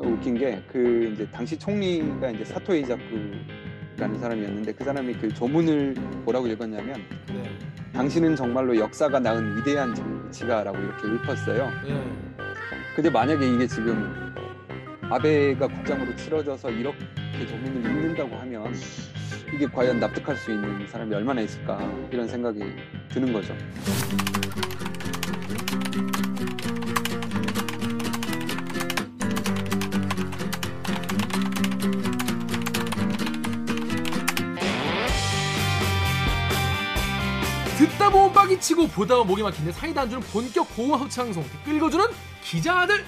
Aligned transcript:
웃긴 0.00 0.36
게 0.36 0.60
그 0.70 1.10
이제 1.14 1.26
당시 1.30 1.56
총리가 1.56 2.30
이제 2.30 2.44
사토 2.44 2.74
이 2.74 2.84
자쿠라는 2.84 4.18
사람이었는데 4.18 4.72
그 4.72 4.84
사람이 4.84 5.14
그 5.14 5.32
조문을 5.32 5.94
뭐라고 6.24 6.46
읽었냐면 6.48 7.00
네. 7.28 7.50
당신은 7.92 8.34
정말로 8.34 8.76
역사가 8.76 9.20
낳은 9.20 9.56
위대한 9.56 9.94
정치가라고 9.94 10.76
이렇게 10.78 11.06
읊었어요. 11.06 11.70
네. 11.86 12.02
근데 12.96 13.10
만약에 13.10 13.46
이게 13.46 13.66
지금 13.66 14.34
아베가 15.02 15.68
국장으로 15.68 16.14
치러져서 16.16 16.70
이렇게 16.70 16.98
조문을 17.46 17.76
읽는다고 17.90 18.34
하면 18.36 18.74
이게 19.54 19.66
과연 19.66 20.00
납득할 20.00 20.36
수 20.36 20.50
있는 20.50 20.86
사람이 20.88 21.14
얼마나 21.14 21.40
있을까 21.40 21.78
이런 22.10 22.26
생각이 22.26 22.60
드는 23.10 23.32
거죠. 23.32 23.54
듣다 38.54 38.60
보면 38.60 38.60
빡이 38.60 38.60
치고 38.60 38.88
보다 38.88 39.14
보면 39.16 39.26
목이 39.26 39.42
막힌데 39.42 39.72
사이다 39.72 40.02
안 40.02 40.10
주는 40.10 40.22
본격 40.28 40.74
고음 40.76 40.92
합창송 40.94 41.44
읽어주는 41.66 42.06
기자들 42.42 43.04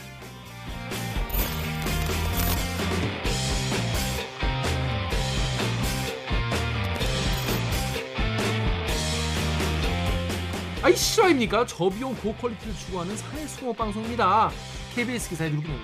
아이 10.82 10.94
실화입니까? 10.94 11.66
저비용 11.66 12.14
고퀄리티를 12.16 12.72
추구하는 12.76 13.16
사회 13.16 13.44
수호 13.48 13.72
방송입니다. 13.72 14.52
KBS 14.94 15.30
기사에 15.30 15.48
누르는 15.48 15.76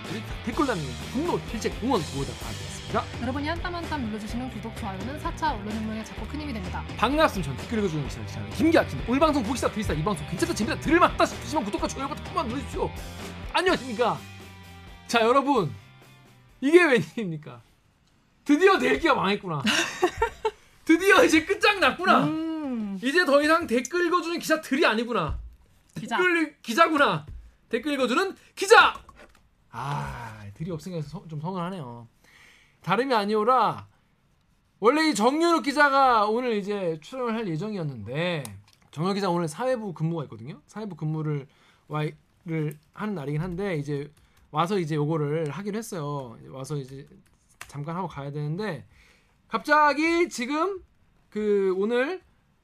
댓글 0.47 0.65
남기는 0.65 0.95
분노, 1.13 1.41
필책, 1.41 1.75
응원 1.83 2.01
모두 2.15 2.31
다 2.93 3.01
받겠습니다. 3.01 3.23
여러분이 3.23 3.49
한 3.49 3.61
땀 3.63 3.75
한 3.75 3.85
땀 3.89 4.03
눌러주시는 4.03 4.51
구독, 4.51 4.77
좋아요는 4.77 5.19
4차 5.21 5.55
언론혁명에 5.59 6.05
작고 6.05 6.27
큰 6.27 6.41
힘이 6.41 6.53
됩니다. 6.53 6.85
반갑습니다. 6.97 7.49
전 7.53 7.57
댓글 7.59 7.79
읽어주는 7.79 8.07
기자 8.09 8.23
기자 8.25 8.45
김기아입니다. 8.57 9.05
오늘 9.09 9.21
방송 9.21 9.43
보시다 9.43 9.71
들으시다 9.71 9.95
이 9.95 10.03
방송 10.05 10.27
괜찮다 10.29 10.55
재밌다 10.55 10.81
들을만하다 10.81 11.27
싶으시면 11.27 11.65
구독과 11.65 11.89
좋아요 11.89 12.09
버튼 12.09 12.25
한번 12.27 12.49
눌러주십시오. 12.49 12.91
안녕하십니까? 13.53 14.19
자 15.07 15.21
여러분 15.21 15.73
이게 16.61 16.83
웬일입니까? 16.85 17.61
드디어 18.45 18.79
델기가 18.79 19.15
망했구나. 19.15 19.63
드디어 20.85 21.25
이제 21.25 21.45
끝장났구나. 21.45 22.25
음, 22.25 22.99
이제 23.03 23.25
더 23.25 23.41
이상 23.43 23.67
댓글 23.67 24.07
읽어주는 24.07 24.39
기자들이 24.39 24.85
아니구나. 24.85 25.39
기자. 25.99 26.17
댓글 26.17 26.57
기자구나. 26.61 27.25
댓글 27.69 27.93
읽어주는 27.95 28.37
기자. 28.57 28.95
아, 29.71 30.43
들이 30.55 30.71
없으니까 30.71 31.01
서- 31.09 31.25
좀 31.29 31.41
서운하네요. 31.41 32.07
다름이 32.83 33.15
아니오라 33.15 33.87
원래 34.81 35.09
이 35.09 35.15
정윤욱 35.15 35.63
기자가 35.63 36.27
오늘 36.27 36.57
이제 36.57 36.99
출연을 37.01 37.35
할 37.35 37.49
예정이었는데 37.49 38.43
정윤욱 38.91 39.15
기자 39.15 39.31
오늘 39.31 39.49
사회부 39.49 39.95
근무가 39.95 40.25
있거든요. 40.25 40.61
사회부 40.67 40.97
근무를 40.97 41.47
와를 41.87 42.79
하는 42.93 43.15
날이긴 43.15 43.41
한데 43.41 43.77
이제 43.77 44.11
와서 44.51 44.79
이제 44.79 44.97
요거를 44.97 45.51
하기로 45.51 45.79
했어요. 45.79 46.37
와서 46.51 46.77
이제 46.77 47.07
잠깐 47.69 47.97
하고 47.97 48.09
가야 48.09 48.31
되는데 48.33 48.85
갑자기 49.49 50.29
지금 50.29 50.83
그 51.31 51.75
오늘 51.79 52.21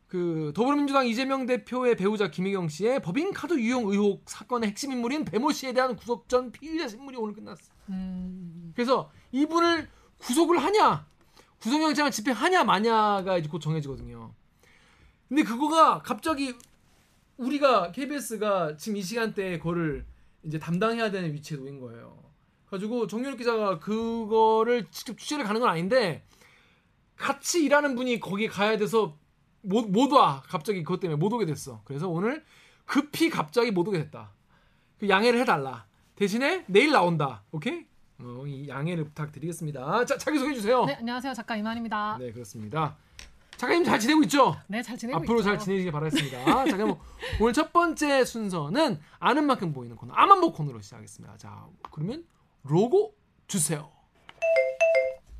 그 0.09 0.53
더불어민주당 0.55 1.07
이재명 1.07 1.47
대표의 1.47 1.97
배우자 1.97 2.31
김희경 2.31 2.69
씨의 2.69 3.01
법인 3.01 3.33
카드 3.33 3.55
유용 3.55 3.89
의혹 3.89 4.23
사건의 4.29 4.71
핵심 4.71 4.91
인물인 4.91 5.25
배모 5.25 5.53
씨에 5.53 5.73
대한 5.73 5.97
구속 5.97 6.29
전 6.29 6.51
피의자 6.51 6.89
신문이 6.89 7.17
오늘 7.17 7.35
끝났어. 7.35 7.73
음, 7.91 8.73
그래서 8.75 9.11
이분을 9.33 9.89
구속을 10.19 10.59
하냐, 10.59 11.07
구속영장을 11.61 12.11
집행하냐 12.11 12.65
마냐가 12.65 13.39
이제 13.39 13.49
곧 13.49 13.61
정해지거든요. 13.61 14.33
근데 15.29 15.43
그거가 15.43 16.01
갑자기 16.03 16.55
우리가 17.37 17.93
KBS가 17.93 18.77
지금 18.77 18.97
이 18.97 19.03
시간대에 19.03 19.59
그거를 19.59 20.07
이제 20.43 20.59
담당해야 20.59 21.11
되는 21.11 21.33
위치에 21.33 21.59
놓인 21.59 21.81
거예요. 21.81 22.19
가지고 22.71 23.07
정윤욱 23.07 23.39
기자가 23.39 23.79
그거를 23.79 24.87
직접 24.91 25.19
취재를 25.19 25.45
가는 25.45 25.61
건 25.61 25.71
아닌데 25.71 26.25
같이 27.17 27.65
일하는 27.65 27.95
분이 27.95 28.21
거기 28.21 28.47
가야 28.49 28.77
돼서 28.77 29.17
못, 29.63 29.91
못 29.91 30.13
와. 30.13 30.43
갑자기 30.47 30.83
그것 30.83 31.01
때문에 31.01 31.19
못 31.19 31.33
오게 31.33 31.47
됐어. 31.47 31.83
그래서 31.85 32.09
오늘 32.09 32.45
급히 32.85 33.29
갑자기 33.29 33.71
못 33.71 33.87
오게 33.89 33.99
됐다. 33.99 34.33
그 34.99 35.09
양해를 35.09 35.41
해달라. 35.41 35.87
대신에 36.15 36.65
내일 36.69 36.93
나온다. 36.93 37.45
오케이? 37.51 37.87
어, 38.21 38.45
이 38.47 38.69
양해를 38.69 39.05
부탁드리겠습니다. 39.05 40.05
자, 40.05 40.19
자기 40.19 40.39
소개해 40.39 40.55
주세요. 40.57 40.85
네, 40.85 40.95
안녕하세요. 40.97 41.35
작가 41.35 41.57
이만입니다. 41.57 42.17
네, 42.19 42.33
그렇습니다. 42.33 42.97
작가님 43.57 43.85
잘 43.85 43.99
지내고 43.99 44.23
있죠? 44.25 44.57
네, 44.67 44.83
잘 44.83 44.97
지내고 44.97 45.19
앞으로 45.19 45.39
있죠. 45.39 45.51
잘 45.51 45.59
지내시길 45.59 45.93
바라겠습니다. 45.93 46.45
자, 46.67 46.77
그럼 46.77 46.99
오늘 47.41 47.53
첫 47.53 47.73
번째 47.73 48.25
순서는 48.25 48.99
아는 49.21 49.45
만큼 49.45 49.73
보이는 49.73 49.97
코너, 49.97 50.13
아만보 50.15 50.53
코너로 50.53 50.81
시작하겠습니다. 50.81 51.37
자, 51.37 51.65
그러면 51.93 52.25
로고 52.65 53.15
주세요. 53.47 53.91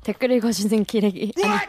댓글 0.03 0.31
읽어주는 0.31 0.85
기레기 0.85 1.33
아, 1.43 1.47
네. 1.47 1.65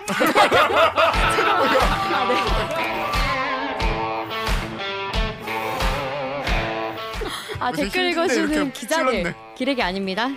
아 7.59 7.73
댓글 7.73 8.11
읽어주는 8.11 8.73
기자들 8.73 9.35
기레기 9.57 9.83
아닙니다 9.83 10.29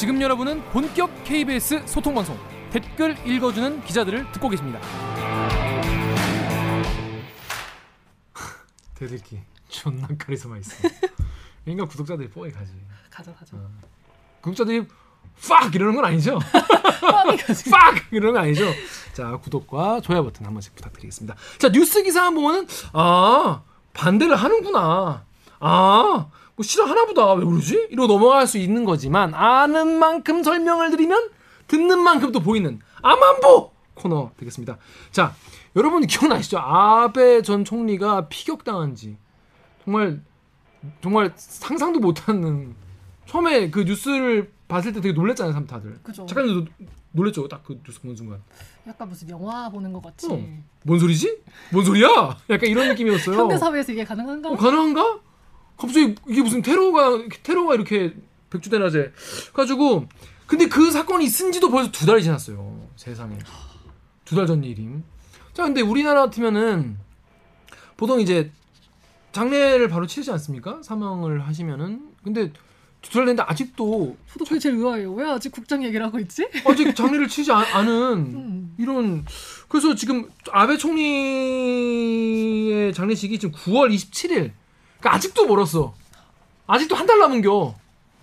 지금 0.00 0.22
여러분은 0.22 0.64
본격 0.70 1.10
KBS 1.24 1.86
소통 1.86 2.14
방송 2.14 2.34
댓글 2.70 3.18
읽어주는 3.28 3.84
기자들을 3.84 4.32
듣고 4.32 4.48
계십니다. 4.48 4.80
대들기 8.96 9.40
존나 9.68 10.08
카리스마 10.18 10.56
있어. 10.56 10.88
그러니까 11.66 11.86
구독자들이 11.86 12.30
뽀에 12.30 12.50
가지. 12.50 12.72
가자, 13.10 13.34
가자. 13.34 13.58
어. 13.58 13.68
구독자들이 14.40 14.86
팍 15.46 15.74
이러는 15.74 15.94
건 15.94 16.06
아니죠? 16.06 16.38
팍 17.70 18.02
이러는 18.10 18.32
건 18.32 18.42
아니죠? 18.44 18.64
자 19.12 19.36
구독과 19.36 20.00
좋아요 20.00 20.24
버튼 20.24 20.46
한 20.46 20.54
번씩 20.54 20.76
부탁드리겠습니다. 20.76 21.36
자 21.58 21.68
뉴스 21.68 22.02
기사 22.02 22.24
한 22.24 22.34
번은 22.34 22.66
아 22.94 23.60
반대를 23.92 24.34
하는구나. 24.34 25.26
아 25.58 26.30
뭐 26.60 26.62
싫어하나 26.62 27.06
보다. 27.06 27.32
왜 27.32 27.42
그러지? 27.42 27.86
이러고 27.90 28.06
넘어갈 28.12 28.46
수 28.46 28.58
있는 28.58 28.84
거지만 28.84 29.32
아는 29.32 29.98
만큼 29.98 30.42
설명을 30.42 30.90
드리면 30.90 31.30
듣는 31.68 32.00
만큼 32.00 32.32
또 32.32 32.40
보이는 32.40 32.78
아만보 33.00 33.70
코너 33.94 34.30
되겠습니다. 34.36 34.76
자 35.10 35.34
여러분 35.74 36.06
기억나시죠? 36.06 36.58
아베 36.58 37.40
전 37.40 37.64
총리가 37.64 38.28
피격당한 38.28 38.94
지 38.94 39.16
정말 39.84 40.20
정말 41.02 41.32
상상도 41.34 41.98
못하는 41.98 42.74
처음에 43.24 43.70
그 43.70 43.80
뉴스를 43.84 44.52
봤을 44.68 44.92
때 44.92 45.00
되게 45.00 45.14
놀랬잖아요, 45.14 45.52
사람 45.52 45.66
다들. 45.66 45.98
그죠. 46.02 46.26
작가님도 46.26 46.70
놀랬죠, 47.12 47.48
딱 47.48 47.62
그 47.64 47.80
뉴스 47.86 48.00
보는 48.02 48.14
순간. 48.16 48.38
약간 48.86 49.08
무슨 49.08 49.30
영화 49.30 49.68
보는 49.70 49.92
것 49.94 50.02
같이. 50.02 50.26
어. 50.30 50.38
뭔 50.84 50.98
소리지? 50.98 51.38
뭔 51.72 51.84
소리야? 51.86 52.36
약간 52.50 52.68
이런 52.68 52.88
느낌이었어요. 52.88 53.34
현대 53.40 53.56
사회에서 53.56 53.92
이게 53.92 54.04
가능한가? 54.04 54.50
어, 54.50 54.56
가능한가? 54.56 55.20
갑자기 55.80 56.14
이게 56.28 56.42
무슨 56.42 56.62
테러가 56.62 57.22
테러가 57.42 57.74
이렇게 57.74 58.14
백주대낮에 58.50 59.12
가지고 59.52 60.06
근데 60.46 60.66
그 60.68 60.90
사건이 60.90 61.24
있은지도 61.24 61.70
벌써 61.70 61.90
두 61.90 62.04
달이 62.06 62.22
지났어요. 62.22 62.88
세상에 62.96 63.36
두 64.24 64.36
달 64.36 64.46
전 64.46 64.62
일임. 64.64 65.02
자 65.54 65.64
근데 65.64 65.80
우리나라 65.80 66.20
같으면은 66.22 66.98
보통 67.96 68.20
이제 68.20 68.50
장례를 69.32 69.88
바로 69.88 70.06
치르지 70.06 70.30
않습니까? 70.30 70.80
사망을 70.82 71.46
하시면은 71.46 72.10
근데 72.24 72.52
두 73.02 73.10
달 73.12 73.24
됐는데 73.24 73.42
아직도 73.46 74.16
저도 74.30 74.44
그게 74.44 74.58
제일 74.58 74.74
의아해요. 74.76 75.12
왜 75.14 75.24
아직 75.26 75.50
국장 75.52 75.82
얘기를 75.84 76.04
하고 76.04 76.18
있지? 76.18 76.46
아직 76.66 76.94
장례를 76.94 77.28
치지 77.28 77.50
않- 77.52 77.64
않은 77.64 78.12
음. 78.36 78.74
이런 78.78 79.24
그래서 79.68 79.94
지금 79.94 80.28
아베 80.52 80.76
총리의 81.90 82.92
장례식이 82.94 83.38
지금 83.38 83.52
9월 83.58 83.92
27일. 83.94 84.52
그러니까 85.00 85.14
아직도 85.14 85.46
멀었어. 85.46 85.94
아직도 86.66 86.94
한 86.94 87.06
달 87.06 87.18
남은겨. 87.18 87.74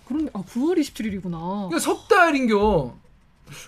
그런데 0.06 0.30
아 0.32 0.42
9월 0.42 0.78
27일이구나. 0.78 1.68
그러니까 1.68 1.78
석 1.78 2.08
달인겨. 2.08 2.94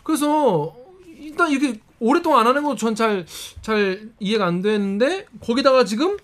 그래서 0.03 0.75
일단 1.19 1.51
이렇게 1.51 1.81
오랫동안 1.99 2.41
안 2.41 2.47
하는 2.47 2.63
거전잘 2.63 3.27
잘 3.61 4.09
이해가 4.21 4.47
안 4.47 4.63
되는데 4.63 5.27
거기다가 5.45 5.85
지금 5.85 6.17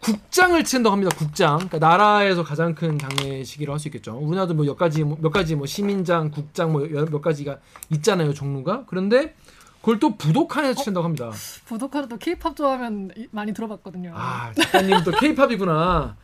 국장을 0.00 0.62
치른다고 0.64 0.92
합니다. 0.92 1.14
국장. 1.16 1.58
그러니까 1.58 1.78
나라에서 1.78 2.42
가장 2.42 2.74
큰 2.74 2.98
장례식이라고 2.98 3.74
할 3.74 3.78
수 3.78 3.86
있겠죠. 3.88 4.16
우리나라도 4.18 4.54
뭐 4.54 4.64
몇 4.66 4.76
가지 4.76 5.04
뭐 5.04 5.16
몇 5.20 5.30
가지 5.30 5.54
뭐 5.54 5.66
시민장, 5.66 6.30
국장 6.32 6.72
뭐 6.72 6.82
몇 6.88 7.22
가지가 7.22 7.58
있잖아요, 7.90 8.34
종류가. 8.34 8.84
그런데 8.88 9.36
그걸 9.82 9.98
또 9.98 10.16
부도칸에서 10.16 10.80
치른다고 10.80 11.04
합니다. 11.04 11.32
부도칸도 11.66 12.08
또 12.08 12.16
케이팝 12.16 12.54
좋아하면 12.56 13.10
이- 13.16 13.26
많이 13.32 13.52
들어봤거든요. 13.52 14.12
아, 14.16 14.52
작가님 14.54 15.02
또 15.04 15.10
케이팝이구나. 15.10 16.16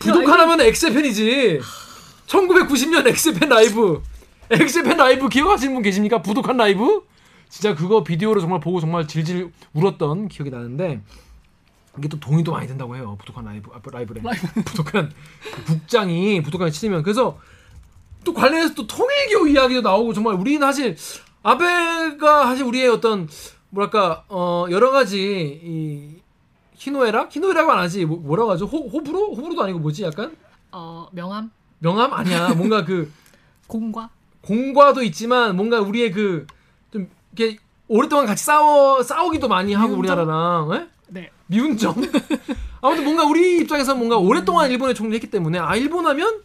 부도칸 0.00 0.30
하면 0.30 0.60
엑스재팬이지. 0.62 1.60
1990년 2.26 3.06
엑스재팬 3.06 3.48
라이브. 3.48 4.02
엑스재팬 4.50 4.96
라이브 4.96 5.28
기억하시는 5.28 5.72
분 5.72 5.82
계십니까? 5.82 6.20
부도칸 6.20 6.56
라이브? 6.56 7.02
진짜 7.48 7.74
그거 7.74 8.02
비디오로 8.02 8.40
정말 8.40 8.60
보고 8.60 8.80
정말 8.80 9.06
질질 9.06 9.50
울었던 9.72 10.28
기억이 10.28 10.50
나는데 10.50 11.00
이게 11.96 12.08
또또 12.08 12.50
많이 12.52 12.66
든다고 12.66 12.96
해요. 12.96 13.16
부독한 13.20 13.44
라이브 13.44 13.70
아, 13.72 13.80
라이브래. 13.90 14.20
부독한 14.66 15.10
그 15.54 15.64
국장이 15.64 16.42
부독한 16.42 16.70
치르면 16.72 17.02
그래서 17.04 17.38
또 18.24 18.34
관련해서 18.34 18.74
또 18.74 18.86
통일교 18.86 19.46
이야기도 19.46 19.80
나오고 19.80 20.12
정말 20.12 20.34
우리는 20.34 20.60
사실 20.60 20.96
아베가 21.42 22.46
사실 22.46 22.64
우리의 22.64 22.88
어떤 22.88 23.28
뭐랄까 23.70 24.24
어 24.28 24.66
여러 24.70 24.90
가지 24.90 25.60
이 25.62 26.16
희노애락? 26.74 27.34
희노애락은 27.34 27.70
안 27.70 27.78
하지. 27.78 28.04
뭐, 28.04 28.18
뭐라고 28.18 28.52
하죠? 28.52 28.66
호, 28.66 28.88
호불호? 28.88 29.34
호불호도 29.34 29.62
아니고 29.64 29.78
뭐지 29.80 30.04
약간? 30.04 30.36
어, 30.70 31.08
명함, 31.12 31.50
명함? 31.80 32.12
아니야. 32.14 32.50
뭔가 32.54 32.84
그 32.84 33.12
공과. 33.66 34.10
공과도 34.42 35.02
있지만 35.02 35.56
뭔가 35.56 35.80
우리의 35.80 36.12
그 36.12 36.46
좀 36.92 37.08
이렇게 37.36 37.58
오랫동안 37.88 38.24
같이 38.26 38.44
싸워 38.44 39.02
싸우기도 39.02 39.48
많이 39.48 39.74
하고 39.74 39.88
미운 39.88 39.98
우리나라랑 40.00 40.70
예? 40.72 40.88
네. 41.08 41.30
미운 41.46 41.76
점 41.76 41.94
아무튼 42.80 43.04
뭔가 43.04 43.24
우리 43.24 43.58
입장에서 43.58 43.94
뭔가 43.94 44.16
오랫동안 44.16 44.70
일본에 44.70 44.94
총리했기 44.94 45.28
때문에 45.30 45.58
아 45.58 45.74
일본 45.76 46.06
하면 46.06 46.42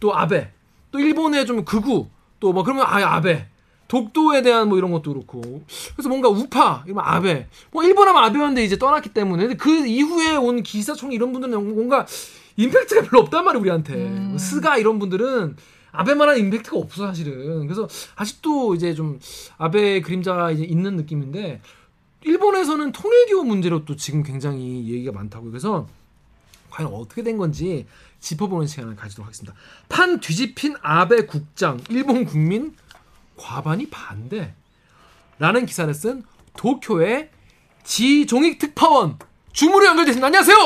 또 0.00 0.14
아베 0.16 0.50
또 0.90 0.98
일본의 1.00 1.44
좀 1.46 1.64
극우 1.64 2.06
또 2.40 2.52
뭐 2.52 2.62
그러면 2.62 2.86
아 2.86 2.96
아베 3.16 3.46
독도에 3.88 4.42
대한 4.42 4.68
뭐 4.68 4.78
이런 4.78 4.90
것도 4.90 5.12
그렇고. 5.12 5.62
그래서 5.94 6.08
뭔가 6.08 6.28
우파 6.28 6.82
이러면 6.86 7.04
아베. 7.04 7.48
뭐 7.70 7.84
일본 7.84 8.08
하면 8.08 8.22
아베였는데 8.24 8.64
이제 8.64 8.78
떠났기 8.78 9.10
때문에. 9.10 9.54
그 9.54 9.86
이후에 9.86 10.36
온 10.36 10.62
기사총 10.62 11.12
이런 11.12 11.32
분들은 11.32 11.74
뭔가 11.74 12.06
임팩트가 12.56 13.02
별로 13.02 13.22
없단 13.22 13.44
말이에요 13.44 13.60
우리한테. 13.60 13.94
음. 13.94 14.26
뭐 14.30 14.38
스가 14.38 14.78
이런 14.78 14.98
분들은 14.98 15.56
아베만한 15.92 16.38
임팩트가 16.38 16.76
없어 16.76 17.06
사실은. 17.06 17.66
그래서 17.66 17.88
아직도 18.16 18.74
이제 18.74 18.94
좀 18.94 19.20
아베 19.58 20.00
그림자가 20.00 20.50
이제 20.50 20.64
있는 20.64 20.96
느낌인데 20.96 21.60
일본에서는 22.22 22.92
통일교 22.92 23.44
문제로 23.44 23.84
또 23.84 23.96
지금 23.96 24.22
굉장히 24.22 24.88
얘기가 24.88 25.12
많다고. 25.12 25.50
그래서 25.50 25.86
과연 26.70 26.92
어떻게 26.92 27.22
된 27.22 27.36
건지 27.38 27.86
짚어보는 28.20 28.66
시간을 28.66 28.96
가지도록 28.96 29.26
하겠습니다. 29.26 29.54
판 29.88 30.18
뒤집힌 30.18 30.74
아베 30.80 31.26
국장 31.26 31.78
일본 31.90 32.24
국민 32.24 32.74
과반이 33.36 33.88
반대 33.90 34.54
라는 35.38 35.66
기사를 35.66 35.92
쓴 35.94 36.22
도쿄의 36.56 37.30
지종익 37.82 38.58
특파원 38.58 39.18
주무로 39.52 39.86
연결됐습니다. 39.86 40.26
안녕하세요. 40.26 40.56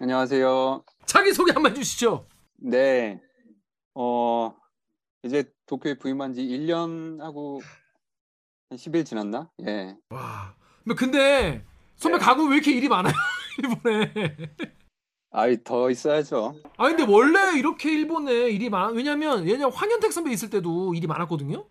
안녕하세요. 0.00 0.84
자기 1.06 1.32
소개 1.32 1.52
한번 1.52 1.72
해주시죠. 1.72 2.26
네. 2.56 3.20
어, 3.94 4.54
이제 5.22 5.44
도쿄에 5.66 5.94
부임한 5.98 6.32
지 6.34 6.42
1년하고 6.42 7.62
한 8.70 8.78
10일 8.78 9.04
지났나? 9.04 9.50
예. 9.66 9.96
와. 10.10 10.54
근데 10.96 11.64
선배 11.96 12.18
가구 12.18 12.48
왜 12.48 12.56
이렇게 12.56 12.72
일이 12.72 12.88
많아요? 12.88 13.14
일본에. 13.58 14.12
아이, 15.36 15.58
더 15.64 15.90
있어야죠. 15.90 16.54
아 16.76 16.88
근데 16.88 17.04
원래 17.08 17.58
이렇게 17.58 17.90
일본에 17.92 18.32
일이 18.50 18.70
많아. 18.70 18.92
왜냐면 18.92 19.48
얘냐 19.48 19.68
황현택 19.68 20.12
선배 20.12 20.30
있을 20.30 20.48
때도 20.48 20.94
일이 20.94 21.08
많았거든요. 21.08 21.64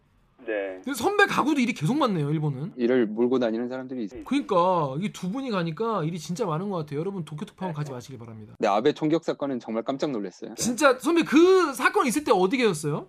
네. 0.45 0.81
근데 0.83 0.93
선배 0.93 1.25
가구도 1.25 1.61
일이 1.61 1.73
계속 1.73 1.95
많네요. 1.97 2.29
일본은. 2.29 2.73
일을 2.75 3.07
몰고 3.07 3.39
다니는 3.39 3.69
사람들이 3.69 4.03
있어요. 4.03 4.25
그러니까 4.25 4.95
이 5.01 5.13
두 5.13 5.31
분이 5.31 5.49
가니까 5.49 6.03
일이 6.03 6.19
진짜 6.19 6.45
많은 6.45 6.69
것 6.69 6.75
같아요. 6.75 6.99
여러분 6.99 7.23
도쿄 7.23 7.45
특파원 7.45 7.73
가지 7.73 7.93
마시길 7.93 8.19
바랍니다. 8.19 8.53
근데 8.57 8.67
아베 8.67 8.91
총격 8.91 9.23
사건은 9.23 9.61
정말 9.61 9.83
깜짝 9.83 10.11
놀랐어요. 10.11 10.55
진짜 10.55 10.97
선배 10.99 11.23
그 11.23 11.73
사건 11.73 12.05
있을 12.05 12.25
때 12.25 12.33
어디 12.33 12.57
계셨어요? 12.57 13.07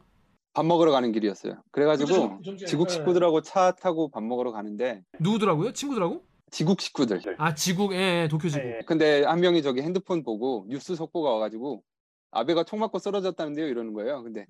밥 0.53 0.65
먹으러 0.65 0.93
가는 0.93 1.11
길이었어요. 1.11 1.55
그래가지고 1.73 2.07
그죠, 2.07 2.21
좀- 2.45 2.57
좀- 2.57 2.57
지국 2.69 2.87
네. 2.87 2.95
식구들하고 2.95 3.41
차 3.43 3.73
타고 3.73 4.09
밥 4.09 4.23
먹으러 4.23 4.53
가는데 4.53 5.03
누구더라고요? 5.19 5.73
친구들하고? 5.73 6.23
지국 6.55 6.81
식구들. 6.81 7.21
아 7.39 7.53
지국, 7.57 7.93
예, 7.95 8.23
예, 8.23 8.29
도쿄 8.29 8.49
지국. 8.49 8.65
근데 8.87 9.25
한 9.25 9.41
명이 9.41 9.61
저기 9.61 9.83
핸드폰 9.83 10.23
보고 10.23 10.65
뉴스 10.69 10.95
속보가 10.95 11.33
와가지고 11.33 11.83
아베가 12.31 12.63
총 12.63 12.79
맞고 12.79 13.01
쓰러졌다는데요 13.01 13.67
이러는 13.67 13.93
거예요. 13.93 14.23
근데 14.23 14.47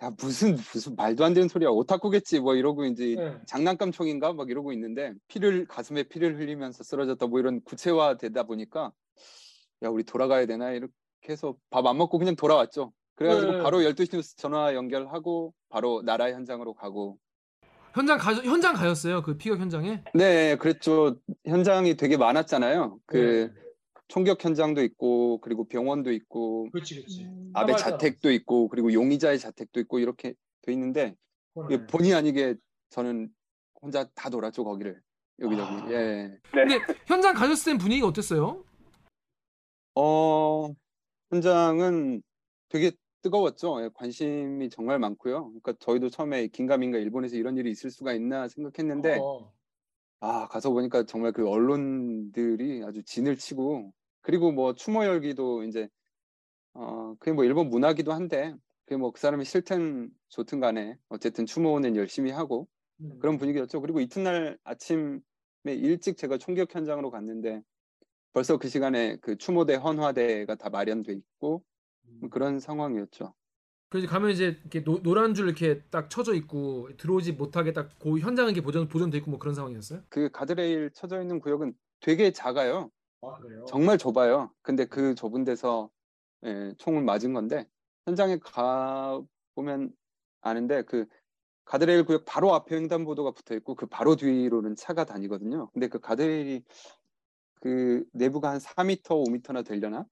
야 0.00 0.10
무슨 0.16 0.52
무슨 0.52 0.94
말도 0.94 1.24
안 1.24 1.34
되는 1.34 1.48
소리야 1.48 1.70
오타쿠겠지 1.70 2.38
뭐 2.38 2.54
이러고 2.54 2.84
이제 2.84 3.16
장난감 3.46 3.90
총인가 3.90 4.32
막 4.32 4.48
이러고 4.48 4.72
있는데 4.74 5.12
피를 5.26 5.66
가슴에 5.66 6.04
피를 6.04 6.38
흘리면서 6.38 6.84
쓰러졌다 6.84 7.26
뭐 7.26 7.40
이런 7.40 7.60
구체화되다 7.64 8.44
보니까 8.44 8.92
야 9.82 9.88
우리 9.88 10.04
돌아가야 10.04 10.46
되나 10.46 10.70
이렇게 10.70 10.92
해서 11.30 11.56
밥 11.70 11.84
안 11.84 11.98
먹고 11.98 12.18
그냥 12.18 12.36
돌아왔죠. 12.36 12.92
그래가지고 13.16 13.52
네. 13.52 13.62
바로 13.64 13.78
12시 13.78 14.14
뉴스 14.14 14.36
전화 14.36 14.72
연결하고 14.74 15.52
바로 15.68 16.00
나라 16.02 16.30
현장으로 16.30 16.74
가고 16.74 17.18
현장 17.92 18.18
가 18.18 18.34
현장 18.34 18.74
가셨어요? 18.74 19.22
그 19.22 19.36
피격 19.36 19.58
현장에? 19.58 20.02
네 20.14 20.56
그랬죠. 20.56 21.18
현장이 21.46 21.96
되게 21.96 22.16
많았잖아요. 22.16 23.00
그 23.06 23.52
총격 24.08 24.44
현장도 24.44 24.82
있고 24.82 25.40
그리고 25.40 25.66
병원도 25.68 26.12
있고 26.12 26.68
그렇지, 26.72 26.96
그렇지. 26.96 27.24
음, 27.24 27.50
아베. 27.54 27.76
자택도 27.76 28.30
있고 28.32 28.68
그리고 28.68 28.92
용의자의 28.92 29.38
자택도 29.38 29.80
있고 29.80 29.98
이렇게 29.98 30.34
돼 30.62 30.72
있는데 30.72 31.14
이게 31.66 31.86
본의 31.86 32.14
아니게 32.14 32.56
저는 32.90 33.28
혼자 33.80 34.04
다 34.14 34.28
돌았죠 34.28 34.64
거기를 34.64 35.00
여기저기 35.40 35.68
아. 35.70 35.90
예. 35.90 36.38
근데 36.50 36.80
현장 37.06 37.34
가셨을 37.34 37.72
땐 37.72 37.78
분위기가 37.78 38.06
어땠어요? 38.08 38.64
어 39.94 40.68
현장은 41.30 42.22
되게 42.68 42.92
뜨거웠죠 43.22 43.82
예, 43.84 43.90
관심이 43.94 44.70
정말 44.70 44.98
많고요 44.98 45.46
그러니까 45.48 45.74
저희도 45.80 46.10
처음에 46.10 46.48
긴가민가 46.48 46.98
일본에서 46.98 47.36
이런 47.36 47.56
일이 47.56 47.70
있을 47.70 47.90
수가 47.90 48.12
있나 48.12 48.48
생각했는데 48.48 49.18
어. 49.20 49.52
아 50.20 50.48
가서 50.48 50.70
보니까 50.70 51.04
정말 51.04 51.32
그 51.32 51.48
언론들이 51.48 52.84
아주 52.84 53.02
진을 53.04 53.36
치고 53.36 53.92
그리고 54.22 54.52
뭐 54.52 54.74
추모 54.74 55.04
열기도 55.04 55.64
이제 55.64 55.88
어 56.74 57.14
그게 57.18 57.32
뭐 57.32 57.44
일본 57.44 57.70
문화기도 57.70 58.12
한데 58.12 58.54
그게 58.84 58.96
뭐 58.96 59.12
그 59.12 59.20
사람이 59.20 59.44
싫든 59.44 60.10
좋든 60.28 60.60
간에 60.60 60.98
어쨌든 61.08 61.46
추모는 61.46 61.96
열심히 61.96 62.30
하고 62.30 62.68
음. 63.00 63.18
그런 63.20 63.38
분위기였죠. 63.38 63.80
그리고 63.80 64.00
이튿날 64.00 64.58
아침에 64.64 65.20
일찍 65.66 66.16
제가 66.16 66.38
총격 66.38 66.74
현장으로 66.74 67.10
갔는데 67.10 67.62
벌써 68.32 68.58
그 68.58 68.68
시간에 68.68 69.16
그 69.22 69.36
추모대 69.36 69.74
헌화대가 69.76 70.54
다 70.56 70.70
마련돼 70.70 71.12
있고 71.14 71.24
뭐 71.40 71.62
그런 72.30 72.60
상황이었죠. 72.60 73.34
그래서 73.90 74.06
가면 74.08 74.30
이제 74.30 74.58
이렇게 74.62 74.84
노, 74.84 75.02
노란 75.02 75.34
줄 75.34 75.46
이렇게 75.46 75.82
딱 75.90 76.10
쳐져 76.10 76.34
있고 76.34 76.88
들어오지 76.96 77.32
못하게 77.32 77.72
딱 77.72 77.90
그 77.98 78.18
현장은 78.18 78.52
이렇게 78.52 78.64
보존 78.64 78.88
보존돼 78.88 79.18
있고 79.18 79.30
뭐 79.30 79.38
그런 79.40 79.54
상황이었어요? 79.54 80.02
그 80.08 80.30
가드레일 80.30 80.90
쳐져 80.92 81.20
있는 81.20 81.40
구역은 81.40 81.74
되게 82.00 82.32
작아요. 82.32 82.90
아 83.22 83.36
그래요. 83.40 83.64
정말 83.66 83.98
좁아요. 83.98 84.52
근데 84.62 84.84
그 84.86 85.14
좁은 85.14 85.44
데서 85.44 85.90
예, 86.44 86.72
총을 86.78 87.02
맞은 87.02 87.32
건데 87.34 87.66
현장에 88.06 88.38
가 88.38 89.20
보면 89.54 89.92
아는데 90.40 90.82
그 90.82 91.06
가드레일 91.64 92.04
구역 92.04 92.24
바로 92.26 92.54
앞에 92.54 92.76
횡단보도가 92.76 93.32
붙어 93.32 93.54
있고 93.56 93.74
그 93.74 93.86
바로 93.86 94.16
뒤로는 94.16 94.76
차가 94.76 95.04
다니거든요. 95.04 95.70
근데 95.72 95.88
그 95.88 96.00
가드레일이 96.00 96.64
그 97.60 98.04
내부가 98.12 98.50
한 98.50 98.58
4m, 98.60 99.24
5m나 99.24 99.64
되려나? 99.64 100.06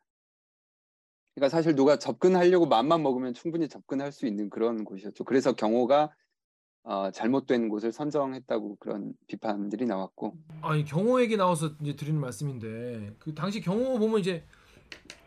그러니까 1.38 1.48
사실 1.48 1.76
누가 1.76 1.98
접근하려고 1.98 2.66
마음만 2.66 3.02
먹으면 3.02 3.32
충분히 3.32 3.68
접근할 3.68 4.10
수 4.10 4.26
있는 4.26 4.50
그런 4.50 4.84
곳이었죠. 4.84 5.22
그래서 5.22 5.52
경호가 5.52 6.10
어, 6.82 7.10
잘못된 7.12 7.68
곳을 7.68 7.92
선정했다고 7.92 8.76
그런 8.80 9.12
비판들이 9.28 9.86
나왔고 9.86 10.36
아니 10.62 10.84
경호 10.84 11.20
얘기 11.20 11.36
나와서 11.36 11.70
이제 11.80 11.94
드리는 11.94 12.20
말씀인데 12.20 13.14
그 13.18 13.34
당시 13.34 13.60
경호 13.60 13.98
보면 13.98 14.20
이제 14.20 14.44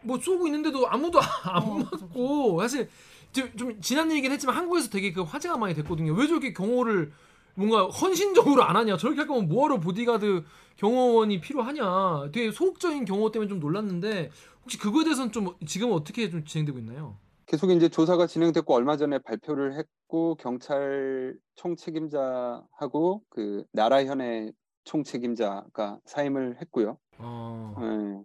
뭐 0.01 0.19
쏘고 0.19 0.47
있는데도 0.47 0.87
아무도 0.87 1.19
안 1.21 1.63
어, 1.63 1.75
그죠, 1.89 2.05
맞고 2.07 2.61
사실 2.61 2.89
좀, 3.31 3.55
좀 3.55 3.79
지난 3.79 4.11
얘기긴 4.11 4.31
했지만 4.31 4.55
한국에서 4.55 4.89
되게 4.89 5.13
그 5.13 5.21
화제가 5.21 5.57
많이 5.57 5.73
됐거든요. 5.75 6.13
왜 6.13 6.27
저렇게 6.27 6.51
경호를 6.51 7.13
뭔가 7.55 7.85
헌신적으로 7.85 8.63
안 8.63 8.75
하냐? 8.75 8.97
저렇게 8.97 9.19
할 9.19 9.27
거면 9.27 9.47
뭐하러 9.47 9.79
보디가드 9.79 10.43
경호원이 10.77 11.41
필요하냐? 11.41 12.31
되게 12.31 12.51
소극적인 12.51 13.05
경호 13.05 13.31
때문에 13.31 13.47
좀 13.47 13.59
놀랐는데 13.59 14.31
혹시 14.63 14.77
그거에 14.77 15.03
대해서는 15.03 15.31
좀 15.31 15.55
지금 15.65 15.91
어떻게 15.91 16.29
좀 16.29 16.45
진행되고 16.45 16.79
있나요? 16.79 17.17
계속 17.45 17.71
이제 17.71 17.89
조사가 17.89 18.27
진행됐고 18.27 18.73
얼마 18.73 18.95
전에 18.95 19.19
발표를 19.19 19.77
했고 19.77 20.35
경찰 20.35 21.37
총 21.55 21.75
책임자하고 21.75 23.23
그 23.29 23.65
나라 23.73 24.05
현의 24.05 24.53
총 24.83 25.03
책임자가 25.03 25.99
사임을 26.05 26.61
했고요. 26.61 26.97
어, 27.17 27.75
예. 27.81 28.23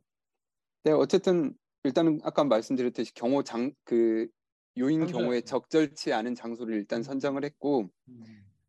네, 0.85 0.93
어쨌든 0.93 1.55
일단은 1.85 2.21
아까 2.23 2.45
말씀드렸듯이 2.45 3.15
경호 3.15 3.43
장 3.43 3.73
그 3.85 4.29
요인 4.79 5.01
선정했죠. 5.01 5.19
경호에 5.19 5.41
적절치 5.41 6.13
않은 6.13 6.35
장소를 6.35 6.75
일단 6.75 7.03
선정을 7.03 7.45
했고 7.45 7.89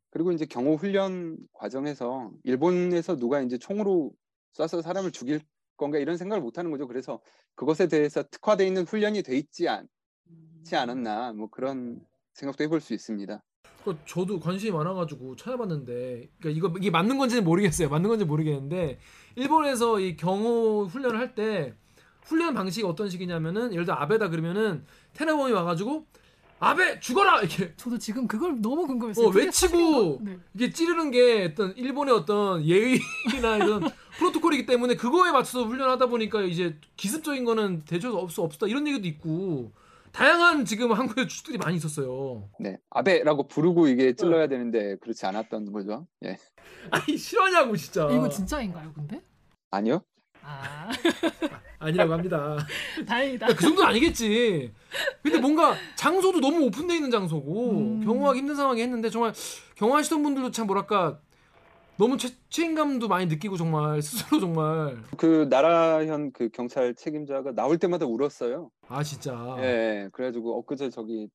그리고 0.10 0.32
이제 0.32 0.46
경호 0.46 0.76
훈련 0.76 1.38
과정에서 1.54 2.32
일본에서 2.44 3.18
누가 3.18 3.42
이제 3.42 3.58
총으로 3.58 4.14
쏴서 4.54 4.82
사람을 4.82 5.12
죽일 5.12 5.42
건가 5.78 5.98
이런 6.00 6.18
생각을 6.18 6.42
못 6.42 6.58
하는 6.58 6.72
거죠. 6.72 6.88
그래서 6.88 7.22
그것에 7.56 7.88
대해서 7.88 8.24
특화되어 8.24 8.66
있는 8.68 8.84
훈련이 8.84 9.24
돼 9.24 9.38
있지 9.38 9.70
않지 9.70 10.76
않았나 10.76 11.34
뭐 11.34 11.50
그런 11.50 12.02
생각도 12.34 12.64
해볼 12.64 12.82
수 12.82 12.94
있습니다. 12.94 13.42
그 13.84 13.98
저도 14.06 14.40
관심이 14.40 14.72
많아가지고 14.72 15.38
찾아봤는데, 15.38 16.30
그러니까 16.40 16.50
이거 16.50 16.74
이게 16.78 16.92
맞는 16.92 17.18
건지는 17.18 17.46
모르겠어요. 17.46 17.88
맞는 17.90 18.10
건지 18.10 18.26
모르겠는데 18.26 19.00
일본에서 19.36 20.00
이 20.00 20.18
경호 20.18 20.86
훈련을 20.86 21.18
할 21.18 21.36
때 21.36 21.74
훈련 22.26 22.54
방식이 22.54 22.86
어떤 22.86 23.10
식이냐면은 23.10 23.72
예를 23.72 23.86
들어 23.86 23.96
아베다 23.96 24.30
그러면은 24.30 24.86
테러범이 25.14 25.54
와가지고 25.54 26.06
아베 26.60 27.00
죽어라 27.00 27.42
이렇게 27.42 27.74
저도 27.76 27.98
지금 27.98 28.28
그걸 28.28 28.62
너무 28.62 28.88
궁금했어요. 28.88 29.28
어, 29.28 29.30
외치고? 29.30 30.20
네. 30.22 30.38
이게 30.56 30.72
찌르는 30.72 31.12
게 31.12 31.46
어떤 31.52 31.76
일본의 31.78 32.16
어떤 32.16 32.66
예의나 32.66 33.58
이런 33.58 33.82
프로토콜이기 34.18 34.66
때문에 34.66 34.96
그거에 34.96 35.32
맞춰서 35.32 35.66
훈련하다 35.66 36.08
보니까 36.08 36.42
이제 36.42 36.76
기습적인 36.96 37.46
거는 37.46 37.86
대처 37.86 38.12
없어 38.12 38.42
없다 38.44 38.68
이런 38.68 38.88
얘기도 38.88 39.08
있고 39.08 39.72
다양한 40.12 40.66
지금 40.66 40.92
한국의 40.94 41.28
추측들이 41.28 41.60
많이 41.60 41.78
있었어요. 41.78 42.50
네, 42.60 42.80
아베라고 42.90 43.48
부르고 43.48 43.88
이게 43.88 44.16
찔러야 44.16 44.48
되는데 44.48 44.96
그렇지 44.98 45.28
않았던 45.28 45.72
거죠. 45.72 46.08
예, 46.26 46.38
아니 46.90 47.16
실화냐고 47.18 47.76
진짜. 47.78 48.10
이거 48.10 48.28
진짜인가요, 48.28 48.94
근데? 48.94 49.22
아니요. 49.70 50.02
아, 50.42 50.90
아니라고 51.78 52.14
합니다. 52.14 52.58
다행이다. 53.06 53.48
그 53.48 53.62
정도는 53.62 53.90
아니겠지. 53.90 54.74
근데 55.24 55.40
뭔가 55.40 55.76
장소도 55.96 56.40
너무 56.40 56.66
오픈돼 56.66 56.96
있는 56.96 57.12
장소고 57.12 57.72
음. 57.72 58.00
경호하기 58.04 58.40
힘든 58.40 58.56
상황이 58.56 58.82
했는데 58.82 59.10
정말 59.10 59.34
경호하시던 59.76 60.24
분들도 60.24 60.52
참 60.52 60.68
뭐랄까 60.68 61.20
너무 61.98 62.18
죄, 62.18 62.30
책임감도 62.50 63.08
많이 63.08 63.26
느끼고 63.26 63.58
정말 63.58 64.02
스스로 64.02 64.40
정말 64.40 64.98
그 65.18 65.48
나라현 65.50 66.32
그 66.32 66.50
경찰 66.50 66.94
책임자가 66.94 67.54
나올 67.54 67.78
때마다 67.78 68.06
울었어요. 68.06 68.70
아 68.88 69.04
진짜 69.04 69.56
예, 69.60 70.10
그래가지고 70.14 70.58
엊그제 70.60 70.90
저기 70.92 71.28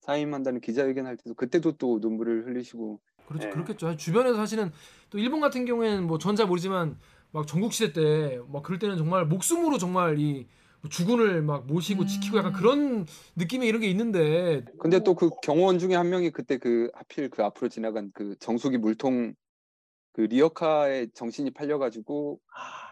사임한다는 0.00 0.60
기자회견 0.60 1.06
할 1.06 1.16
때도 1.16 1.34
그때도 1.34 1.72
또 1.78 1.98
눈물을 2.00 2.46
흘리시고 2.46 3.00
그렇죠 3.26 3.46
예. 3.46 3.50
그렇겠죠. 3.52 3.96
주변에서 3.96 4.34
사실은 4.36 4.72
또 5.10 5.18
일본 5.18 5.40
같은 5.40 5.64
경우에는 5.64 6.06
뭐 6.06 6.18
전자 6.18 6.44
모르지만 6.46 6.98
막 7.30 7.46
전국 7.46 7.72
시대 7.72 7.92
때 7.92 8.40
막 8.48 8.62
그럴 8.64 8.78
때는 8.80 8.98
정말 8.98 9.24
목숨으로 9.26 9.78
정말 9.78 10.18
이 10.18 10.48
주군을 10.90 11.42
막 11.42 11.66
모시고 11.66 12.02
음. 12.02 12.06
지키고 12.06 12.38
약간 12.38 12.52
그런 12.52 13.06
느낌의 13.36 13.68
이런 13.68 13.80
게 13.80 13.88
있는데 13.88 14.64
근데 14.80 15.00
또 15.04 15.14
그 15.14 15.30
경호원 15.42 15.78
중에 15.78 15.94
한 15.94 16.08
명이 16.10 16.30
그때 16.30 16.58
그 16.58 16.90
하필 16.94 17.30
그 17.30 17.44
앞으로 17.44 17.68
지나간 17.68 18.10
그 18.14 18.34
정수기 18.40 18.78
물통 18.78 19.34
그 20.14 20.22
리어카에 20.22 21.08
정신이 21.14 21.52
팔려가지고 21.52 22.40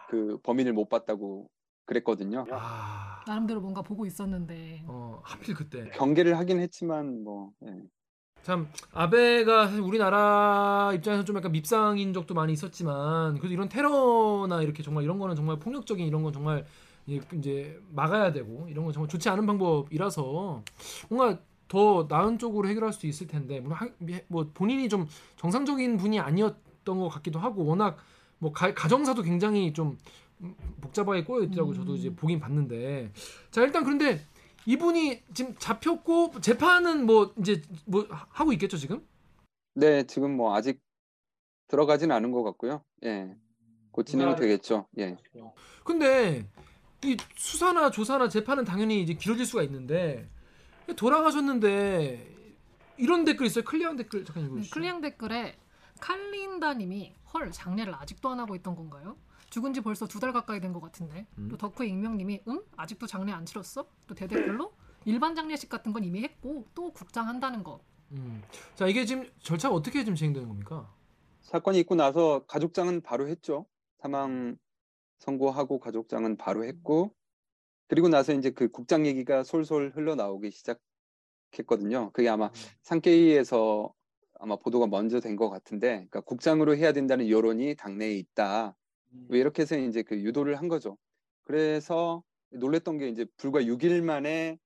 그 0.09 0.39
범인을 0.43 0.73
못 0.73 0.89
봤다고 0.89 1.49
그랬거든요. 1.87 2.47
아, 2.51 3.21
나름대로 3.27 3.61
뭔가 3.61 3.83
보고 3.83 4.07
있었는데. 4.07 4.85
어 4.87 5.21
하필 5.25 5.55
그때 5.55 5.91
경계를 5.95 6.39
하긴 6.39 6.61
했지만 6.61 7.25
뭐 7.25 7.51
예. 7.67 7.75
참 8.43 8.69
아베가 8.93 9.67
사실 9.67 9.83
우리나라 9.83 10.93
입장에서 10.95 11.25
좀 11.25 11.37
약간 11.37 11.53
밉상인 11.53 12.13
적도 12.15 12.33
많이 12.33 12.53
있었지만 12.55 13.35
그래도 13.35 13.53
이런 13.53 13.69
테러나 13.69 14.63
이렇게 14.63 14.83
정말 14.83 15.05
이런 15.05 15.19
거는 15.19 15.37
정말 15.37 15.59
폭력적인 15.59 16.07
이런 16.07 16.23
건 16.23 16.33
정말 16.33 16.65
이- 17.11 17.21
이제 17.35 17.81
막아야 17.93 18.33
되고 18.33 18.67
이런 18.69 18.85
건 18.85 18.93
정말 18.93 19.09
좋지 19.09 19.29
않은 19.29 19.45
방법이라서 19.47 20.63
뭔가 21.09 21.41
더 21.69 22.07
나은 22.09 22.39
쪽으로 22.39 22.69
해결할 22.69 22.93
수 22.93 23.07
있을 23.07 23.27
텐데 23.27 23.61
물론 23.61 23.77
하- 23.79 23.89
뭐 24.29 24.49
본인이 24.55 24.89
좀 24.89 25.07
정상적인 25.37 25.97
분이 25.97 26.21
아니었던 26.21 26.99
것 26.99 27.09
같기도 27.09 27.39
하고 27.39 27.65
워낙 27.65 27.97
뭐 28.39 28.53
가, 28.53 28.73
가정사도 28.73 29.23
굉장히 29.23 29.73
좀 29.73 29.99
음, 30.41 30.55
복잡하게 30.81 31.25
꼬여 31.25 31.45
있더라고 31.45 31.71
요 31.71 31.75
저도 31.75 31.93
음. 31.93 31.97
이제 31.97 32.15
보긴 32.15 32.41
봤는데 32.41 33.13
자 33.51 33.63
일단 33.63 33.85
그런데 33.85 34.25
이분이 34.67 35.23
지금 35.35 35.55
잡혔고 35.59 36.41
재판은 36.41 37.07
뭐 37.07 37.33
이제 37.39 37.63
뭐 37.87 38.07
하고 38.09 38.53
있겠죠 38.53 38.77
지금? 38.77 39.07
네, 39.75 40.05
지금 40.05 40.37
뭐 40.37 40.55
아직 40.55 40.81
들어가진 41.69 42.11
않은 42.11 42.33
것 42.33 42.43
같고요. 42.43 42.83
예. 43.05 43.37
곧 43.93 44.05
진행이 44.05 44.37
되겠죠. 44.37 44.87
예. 44.99 45.17
근데 45.85 46.39
이 46.39 46.45
수사나 47.37 47.91
조사나 47.91 48.29
재판은 48.29 48.65
당연히 48.65 49.03
이제 49.03 49.15
길어질 49.15 49.47
수가 49.47 49.63
있는데 49.65 50.29
돌아가셨는데 50.97 52.37
이런 52.99 53.25
댓글 53.25 53.47
있어요. 53.47 53.65
클리앙 53.65 53.97
댓글 53.97 54.25
잠깐 54.25 54.43
네, 54.45 54.49
읽어주시죠. 54.49 54.75
클리앙 54.75 55.01
댓글에 55.01 55.57
칼린다님이 56.01 57.15
헐 57.33 57.51
장례를 57.53 57.95
아직도 57.95 58.29
안 58.29 58.41
하고 58.41 58.55
있던 58.57 58.75
건가요? 58.77 59.17
죽은 59.51 59.73
지 59.73 59.81
벌써 59.81 60.07
두 60.07 60.21
달 60.21 60.33
가까이 60.33 60.61
된 60.61 60.73
것 60.73 60.81
같은데. 60.81 61.27
음. 61.39 61.49
또 61.51 61.57
덕후 61.57 61.85
익명님이 61.85 62.43
응 62.49 62.61
아직도 62.77 63.07
장례 63.07 63.33
안 63.33 63.47
치렀어? 63.47 63.87
또 64.07 64.15
대댓글로 64.15 64.73
일반 65.07 65.35
장례식 65.35 65.69
같은 65.69 65.93
건 65.93 66.05
이미 66.05 66.23
했고 66.23 66.67
또 66.75 66.93
국장 66.93 67.27
한다는 67.27 67.63
거. 67.65 67.81
음. 68.13 68.43
자 68.75 68.87
이게 68.87 69.05
지금 69.05 69.29
절차가 69.41 69.75
어떻게 69.75 70.01
지금 70.01 70.15
진행되는 70.15 70.49
겁니까? 70.49 70.93
사건이 71.43 71.79
있고 71.81 71.95
나서 71.95 72.45
가족장은 72.47 73.01
바로 73.03 73.29
했죠. 73.29 73.67
사망 74.03 74.57
선고하고 75.21 75.79
가족장은 75.81 76.37
바로 76.37 76.65
했고 76.65 77.15
그리고 77.89 78.09
나서 78.09 78.33
이제 78.35 78.51
그 78.51 78.69
국장 78.69 79.07
얘기가 79.07 79.43
솔솔 79.45 79.93
흘러나오기 79.95 80.51
시작했거든요. 81.53 82.11
그게 82.13 82.29
아마 82.29 82.51
상케이에서 82.83 83.93
아마 84.39 84.57
보도가 84.57 84.87
먼저 84.87 85.21
된 85.21 85.37
것 85.37 85.51
같은데, 85.51 85.89
그러니까 85.97 86.21
국장으로 86.23 86.77
해야 86.77 86.93
된다는 86.93 87.29
여론이 87.29 87.75
당내에 87.77 88.15
있다. 88.17 88.77
왜 89.29 89.39
이렇게 89.41 89.63
해서 89.63 89.77
이제 89.79 90.03
그 90.03 90.17
유도를 90.23 90.57
한 90.59 90.69
거죠. 90.69 90.97
그래서 91.45 92.23
놀랬던 92.51 92.99
게 92.99 93.09
이제 93.09 93.27
불과 93.37 93.61
6일 93.61 94.03
만에 94.03 94.59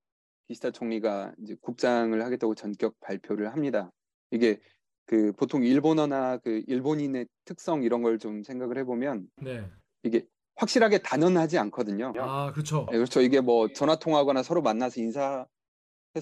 기시다 0.47 0.71
총리가 0.71 1.33
이제 1.41 1.55
국장을 1.61 2.23
하겠다고 2.23 2.55
전격 2.55 2.99
발표를 3.01 3.51
합니다. 3.51 3.91
이게 4.31 4.59
그 5.05 5.33
보통 5.33 5.63
일본어나 5.63 6.37
그 6.37 6.63
일본인의 6.67 7.27
특성 7.45 7.83
이런 7.83 8.01
걸 8.03 8.17
좀 8.19 8.43
생각을 8.43 8.77
해보면 8.79 9.27
네. 9.41 9.69
이게 10.03 10.25
확실하게 10.55 10.99
단언하지 10.99 11.57
않거든요. 11.59 12.13
아 12.17 12.51
그렇죠. 12.53 12.87
네, 12.91 12.97
그렇죠. 12.97 13.21
이게 13.21 13.41
뭐 13.41 13.67
전화 13.73 13.95
통화하거나 13.97 14.41
서로 14.43 14.61
만나서 14.61 15.01
인사해서 15.01 15.45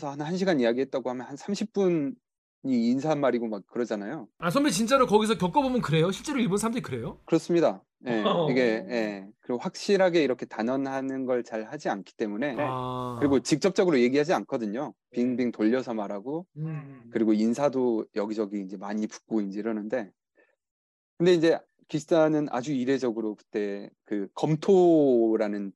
한 0.04 0.20
1시간 0.20 0.60
이야기했다고 0.60 1.10
하면 1.12 1.26
한 1.28 1.36
30분이 1.36 2.14
인사 2.64 3.12
한 3.12 3.20
말이고 3.22 3.48
막 3.48 3.66
그러잖아요. 3.68 4.28
아 4.40 4.50
선배 4.50 4.70
진짜로 4.72 5.06
거기서 5.06 5.38
겪어보면 5.38 5.82
그래요? 5.82 6.12
실제로 6.12 6.40
일본 6.40 6.58
사람들이 6.58 6.82
그래요? 6.82 7.20
그렇습니다. 7.26 7.84
예, 8.06 8.22
어. 8.24 8.50
이게 8.52 8.86
예, 8.90 9.28
그리고 9.42 9.60
확실하게 9.60 10.24
이렇게 10.24 10.46
단언하는 10.46 11.26
걸 11.26 11.44
잘 11.44 11.64
하지 11.66 11.88
않기 11.90 12.16
때문에 12.18 12.56
아 12.60 13.16
네. 13.16 13.20
그리고 13.20 13.40
직접적으로 13.42 14.00
얘기하지 14.00 14.34
않거든요. 14.34 14.94
빙빙 15.12 15.52
돌려서 15.52 15.94
말하고 15.94 16.46
음. 16.58 17.10
그리고 17.14 17.34
인사도 17.34 18.06
여기저기 18.16 18.62
이제 18.62 18.76
많이 18.78 19.08
붙고 19.08 19.42
이제 19.42 19.60
이러는데 19.60 20.12
근데 21.18 21.34
이제 21.34 21.60
기시다는 21.88 22.48
아주 22.50 22.74
이례적으로 22.74 23.36
그때 23.36 23.90
그 24.06 24.28
검토라는 24.34 25.72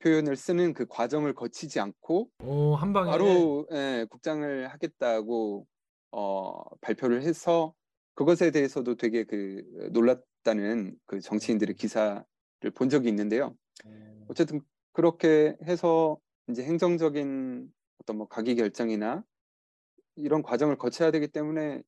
표현을 0.00 0.36
쓰는 0.36 0.74
그 0.74 0.86
과정을 0.86 1.34
거치지 1.34 1.80
않고 1.80 2.30
어, 2.40 2.74
한 2.74 2.92
방에 2.92 3.10
바로 3.10 3.66
예, 3.72 4.06
국장을 4.10 4.68
하겠다고 4.68 5.66
어, 6.12 6.76
발표를 6.80 7.22
해서 7.22 7.74
그것에 8.14 8.50
대해서도 8.50 8.96
되게 8.96 9.24
그 9.24 9.64
놀랐다는 9.92 10.96
그 11.06 11.20
정치인들의 11.20 11.74
기사를 11.76 12.24
본 12.74 12.88
적이 12.88 13.08
있는데요. 13.08 13.56
어쨌든 14.28 14.60
그렇게 14.92 15.56
해서 15.64 16.18
이제 16.48 16.62
행정적인 16.62 17.72
어떤 18.00 18.18
뭐 18.18 18.28
가기 18.28 18.54
결정이나 18.54 19.24
이런 20.16 20.42
과정을 20.42 20.78
거쳐야 20.78 21.10
되기 21.10 21.28
때문에 21.28 21.82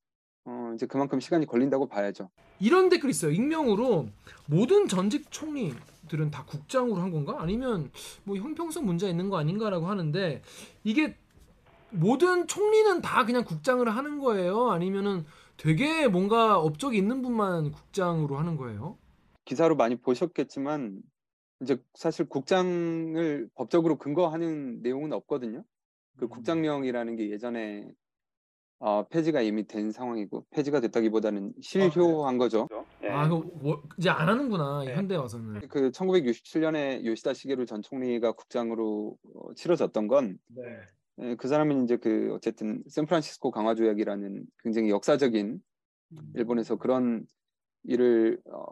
어, 0.46 0.72
이제 0.74 0.86
그만큼 0.86 1.18
시간이 1.20 1.44
걸린다고 1.44 1.88
봐야죠. 1.88 2.30
이런 2.60 2.88
댓글 2.88 3.10
있어요. 3.10 3.32
익명으로 3.32 4.08
모든 4.46 4.86
전직 4.86 5.30
총리들은 5.30 6.30
다 6.30 6.44
국장으로 6.46 6.96
한 6.96 7.10
건가? 7.10 7.36
아니면 7.40 7.90
뭐 8.24 8.36
형평성 8.36 8.86
문제가 8.86 9.10
있는 9.10 9.28
거 9.28 9.38
아닌가라고 9.38 9.86
하는데 9.86 10.42
이게 10.84 11.16
모든 11.90 12.46
총리는 12.46 13.02
다 13.02 13.24
그냥 13.24 13.44
국장을 13.44 13.86
하는 13.88 14.20
거예요? 14.20 14.70
아니면은 14.70 15.24
되게 15.56 16.06
뭔가 16.06 16.58
업적이 16.58 16.98
있는 16.98 17.22
분만 17.22 17.72
국장으로 17.72 18.38
하는 18.38 18.56
거예요? 18.56 18.98
기사로 19.44 19.74
많이 19.74 19.96
보셨겠지만 19.96 21.02
이제 21.60 21.82
사실 21.94 22.28
국장을 22.28 23.48
법적으로 23.54 23.96
근거하는 23.98 24.82
내용은 24.82 25.12
없거든요. 25.12 25.64
그 26.18 26.28
국장령이라는 26.28 27.16
게 27.16 27.30
예전에 27.30 27.90
어, 28.78 29.06
폐지가 29.08 29.40
이미 29.40 29.66
된 29.66 29.90
상황이고 29.90 30.44
폐지가 30.50 30.80
됐다기보다는 30.80 31.54
실효한 31.62 32.36
거죠. 32.36 32.68
아, 33.10 33.24
이거 33.26 33.38
뭐- 33.54 33.82
이제 33.98 34.10
안 34.10 34.28
하는구나 34.28 34.84
네. 34.84 34.94
현대 34.94 35.16
와서는. 35.16 35.66
그 35.68 35.90
1967년에 35.90 37.04
요시다 37.06 37.32
시게루 37.32 37.64
전 37.64 37.80
총리가 37.82 38.32
국장으로 38.32 39.16
어, 39.34 39.54
치러졌던 39.54 40.08
건 40.08 40.38
예, 41.22 41.34
그 41.36 41.48
사람은 41.48 41.84
이제 41.84 41.96
그 41.96 42.32
어쨌든 42.34 42.82
샌프란시스코 42.88 43.50
강화 43.50 43.74
조약이라는 43.74 44.44
굉장히 44.62 44.90
역사적인 44.90 45.58
일본에서 46.34 46.76
그런 46.76 47.26
일을 47.84 48.38
어, 48.52 48.66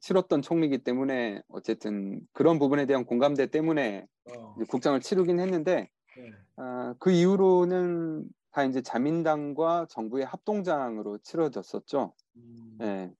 치렀던 0.00 0.42
총리이기 0.42 0.78
때문에 0.84 1.40
어쨌든 1.48 2.20
그런 2.32 2.58
부분에 2.58 2.84
대한 2.84 3.06
공감대 3.06 3.46
때문에 3.46 4.06
어. 4.36 4.54
이제 4.58 4.66
국장을 4.68 5.00
치르긴 5.00 5.40
했는데 5.40 5.88
네. 6.18 6.30
아, 6.56 6.94
그 6.98 7.10
이후로는 7.10 8.24
다 8.58 8.64
이제 8.64 8.82
자민당과 8.82 9.86
정부의 9.88 10.26
합동장으로 10.26 11.18
치러졌었죠. 11.18 12.12
음. 12.34 12.78
예. 12.82 13.12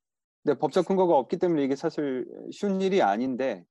근데 0.42 0.58
법적 0.58 0.84
근거가 0.84 1.14
없기 1.14 1.36
때문에 1.38 1.62
이게 1.62 1.76
사실 1.76 2.26
쉬운 2.50 2.80
일이 2.80 3.02
아닌데 3.02 3.64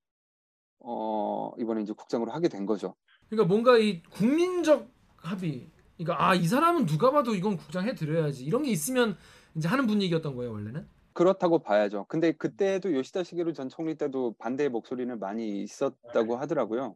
어, 0.79 1.51
이번에 1.59 1.81
이제 1.81 1.91
국장으로 1.91 2.31
하게 2.31 2.47
된 2.47 2.65
거죠. 2.65 2.95
그러니까 3.29 3.53
뭔가 3.53 3.77
이 3.77 4.01
국민적 4.03 4.89
합의. 5.17 5.69
그러니까 5.97 6.29
아 6.29 6.35
이 6.35 6.47
사람은 6.47 6.85
누가 6.85 7.11
봐도 7.11 7.35
이건 7.35 7.57
국장 7.57 7.85
해드려야지 7.85 8.45
이런 8.45 8.63
게 8.63 8.69
있으면 8.71 9.17
이제 9.57 9.67
하는 9.67 9.87
분위기였던 9.87 10.37
거예요 10.37 10.53
원래는. 10.53 10.87
그렇다고 11.11 11.59
봐야죠. 11.59 12.05
근데 12.07 12.31
그때도 12.31 12.93
요시다 12.93 13.23
시게루 13.23 13.51
전 13.51 13.67
총리 13.67 13.95
때도 13.95 14.35
반대의 14.37 14.69
목소리는 14.69 15.19
많이 15.19 15.63
있었다고 15.63 16.37
하더라고요. 16.37 16.95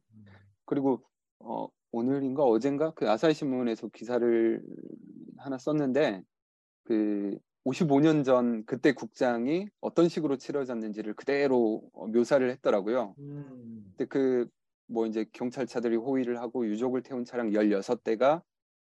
그리고 0.63 1.04
어, 1.40 1.68
오늘인가 1.91 2.43
어젠가 2.43 2.91
그 2.91 3.10
아사히 3.10 3.33
신문에서 3.33 3.89
기사를 3.89 4.62
하나 5.38 5.57
썼는데 5.57 6.24
그 6.83 7.38
55년 7.65 8.24
전 8.24 8.65
그때 8.65 8.91
국장이 8.93 9.67
어떤 9.81 10.10
식으로 10.10 10.38
치러졌는지를 10.38 11.13
그대로 11.13 11.83
어, 11.93 12.07
묘사를 12.07 12.50
했더라고요. 12.50 13.15
음. 13.19 13.93
근데 13.98 14.05
그 14.05 14.48
뭐 14.91 15.05
이제 15.05 15.25
경찰차들이 15.31 15.95
호위를 15.95 16.39
하고 16.39 16.67
유족을 16.67 17.01
태운 17.01 17.24
차량 17.24 17.50
16대가 17.50 18.41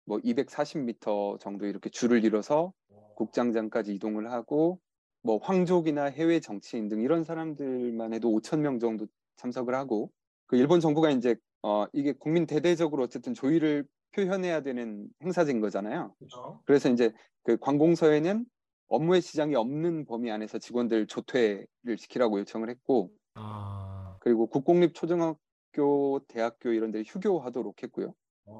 뭐 0.05 0.19
240m 0.19 1.39
정도 1.39 1.65
이렇게 1.65 1.89
줄을 1.89 2.24
이뤄서 2.24 2.74
국장장까지 3.15 3.93
이동을 3.95 4.31
하고 4.31 4.79
뭐 5.24 5.38
황족이나 5.38 6.05
해외 6.05 6.39
정치인 6.39 6.88
등 6.88 7.01
이런 7.01 7.24
사람들만 7.24 8.13
해도 8.13 8.29
5천 8.29 8.59
명 8.59 8.79
정도 8.79 9.07
참석을 9.38 9.74
하고 9.74 10.12
그 10.45 10.57
일본 10.57 10.79
정부가 10.79 11.09
이제 11.09 11.35
어 11.65 11.88
이게 11.93 12.13
국민 12.13 12.45
대대적으로 12.45 13.03
어쨌든 13.03 13.34
조의를 13.34 13.86
표현해야 14.13 14.62
되는 14.62 15.07
행사인 15.24 15.62
거잖아요. 15.62 16.13
그렇죠. 16.19 16.62
그래서 16.65 16.89
이제 16.89 17.12
그 17.43 17.57
관공서에는 17.57 18.45
업무의 18.88 19.22
지장이 19.22 19.55
없는 19.55 20.05
범위 20.05 20.31
안에서 20.31 20.60
직원들 20.60 21.07
조퇴를 21.07 21.98
시키라고 21.98 22.39
요청을 22.41 22.69
했고 22.69 23.12
아. 23.36 24.17
그리고 24.19 24.48
국공립 24.48 24.93
초등학교, 24.93 26.19
대학교 26.27 26.72
이런 26.72 26.91
데 26.91 27.03
휴교하도록 27.05 27.81
했고요. 27.84 28.13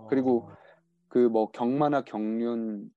그리고 0.10 0.50
그 1.10 1.30
뭐 1.30 1.52
경마나 1.52 2.02
경륜 2.04 2.90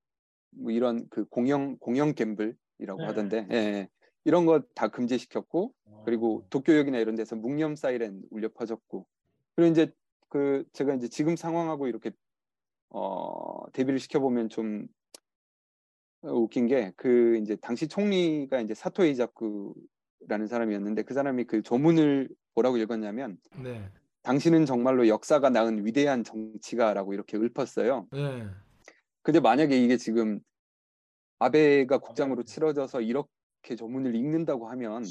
뭐 0.52 0.72
이런 0.72 1.08
그 1.10 1.24
공영 1.26 1.78
공영 1.78 2.14
갬블이라고 2.14 2.56
네. 2.98 3.04
하던데 3.06 3.48
예, 3.52 3.56
예. 3.56 3.88
이런 4.24 4.46
거 4.46 4.62
다 4.74 4.88
금지시켰고 4.88 5.74
그리고 6.04 6.46
도쿄역이나 6.50 6.98
이런 6.98 7.14
데서 7.16 7.36
묵념 7.36 7.76
사이렌 7.76 8.22
울려 8.30 8.48
퍼졌고 8.54 9.06
그리고 9.56 9.70
이제 9.72 9.92
그 10.28 10.64
제가 10.72 10.94
이제 10.94 11.08
지금 11.08 11.36
상황하고 11.36 11.88
이렇게 11.88 12.10
어 12.90 13.70
대비를 13.72 13.98
시켜 13.98 14.20
보면 14.20 14.48
좀 14.48 14.86
웃긴 16.22 16.66
게 16.66 16.92
그 16.96 17.36
이제 17.36 17.56
당시 17.56 17.86
총리가 17.86 18.60
이제 18.60 18.74
사토 18.74 19.04
에이자쿠라는 19.04 20.46
사람이었는데 20.48 21.02
그 21.02 21.14
사람이 21.14 21.44
그 21.44 21.62
조문을 21.62 22.28
뭐라고 22.54 22.76
읽었냐면 22.76 23.38
네. 23.62 23.88
당신은 24.22 24.66
정말로 24.66 25.06
역사가 25.08 25.50
낳은 25.50 25.86
위대한 25.86 26.24
정치가라고 26.24 27.14
이렇게 27.14 27.36
읊었어요. 27.36 28.08
네. 28.12 28.46
근데 29.22 29.40
만약에 29.40 29.78
이게 29.78 29.96
지금 29.96 30.40
아베가 31.38 31.98
국장으로 31.98 32.42
치러져서 32.42 33.00
이렇게 33.00 33.76
조문을 33.76 34.16
읽는다고 34.16 34.68
하면 34.70 35.04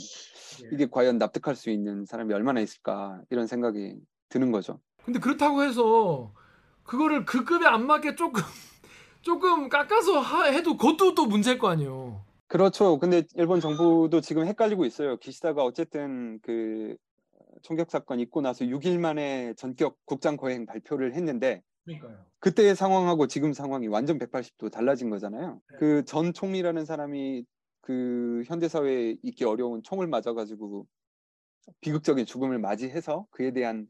이게 0.74 0.88
과연 0.88 1.18
납득할 1.18 1.56
수 1.56 1.70
있는 1.70 2.06
사람이 2.06 2.34
얼마나 2.34 2.60
있을까 2.60 3.22
이런 3.30 3.48
생각이 3.48 3.96
드는 4.30 4.52
거죠. 4.52 4.82
근데 5.08 5.20
그렇다고 5.22 5.64
해서 5.64 6.34
그거를 6.84 7.24
그 7.24 7.46
급에 7.46 7.66
안 7.66 7.88
맞게 7.88 8.16
조금 8.16 8.42
조금 9.22 9.70
깎아서 9.70 10.20
하- 10.20 10.48
해도 10.52 10.76
그것도 10.76 11.16
또 11.16 11.26
문제일 11.28 11.58
거 11.58 11.70
아니에요. 11.70 12.26
그렇죠. 12.48 13.00
근데 13.00 13.24
일본 13.36 13.62
정부도 13.62 14.20
지금 14.20 14.46
헷갈리고 14.46 14.84
있어요. 14.84 15.16
기시다가 15.16 15.64
어쨌든 15.64 16.40
그 16.42 16.98
총격 17.62 17.90
사건 17.90 18.20
있고 18.20 18.42
나서 18.42 18.66
6일 18.66 19.00
만에 19.00 19.54
전격 19.56 19.98
국장 20.04 20.36
거행 20.36 20.66
발표를 20.66 21.14
했는데 21.14 21.62
그러니까요. 21.86 22.26
그때의 22.40 22.76
상황하고 22.76 23.28
지금 23.28 23.54
상황이 23.54 23.88
완전 23.88 24.18
180도 24.20 24.70
달라진 24.70 25.10
거잖아요. 25.10 25.62
그전 25.78 26.34
총리라는 26.34 26.84
사람이 26.84 27.46
그 27.80 28.44
현대 28.46 28.68
사회에 28.68 29.16
있기 29.24 29.46
어려운 29.46 29.82
총을 29.84 30.08
맞아 30.08 30.34
가지고 30.34 30.86
비극적인 31.80 32.26
죽음을 32.26 32.60
맞이해서 32.60 33.26
그에 33.32 33.52
대한 33.52 33.88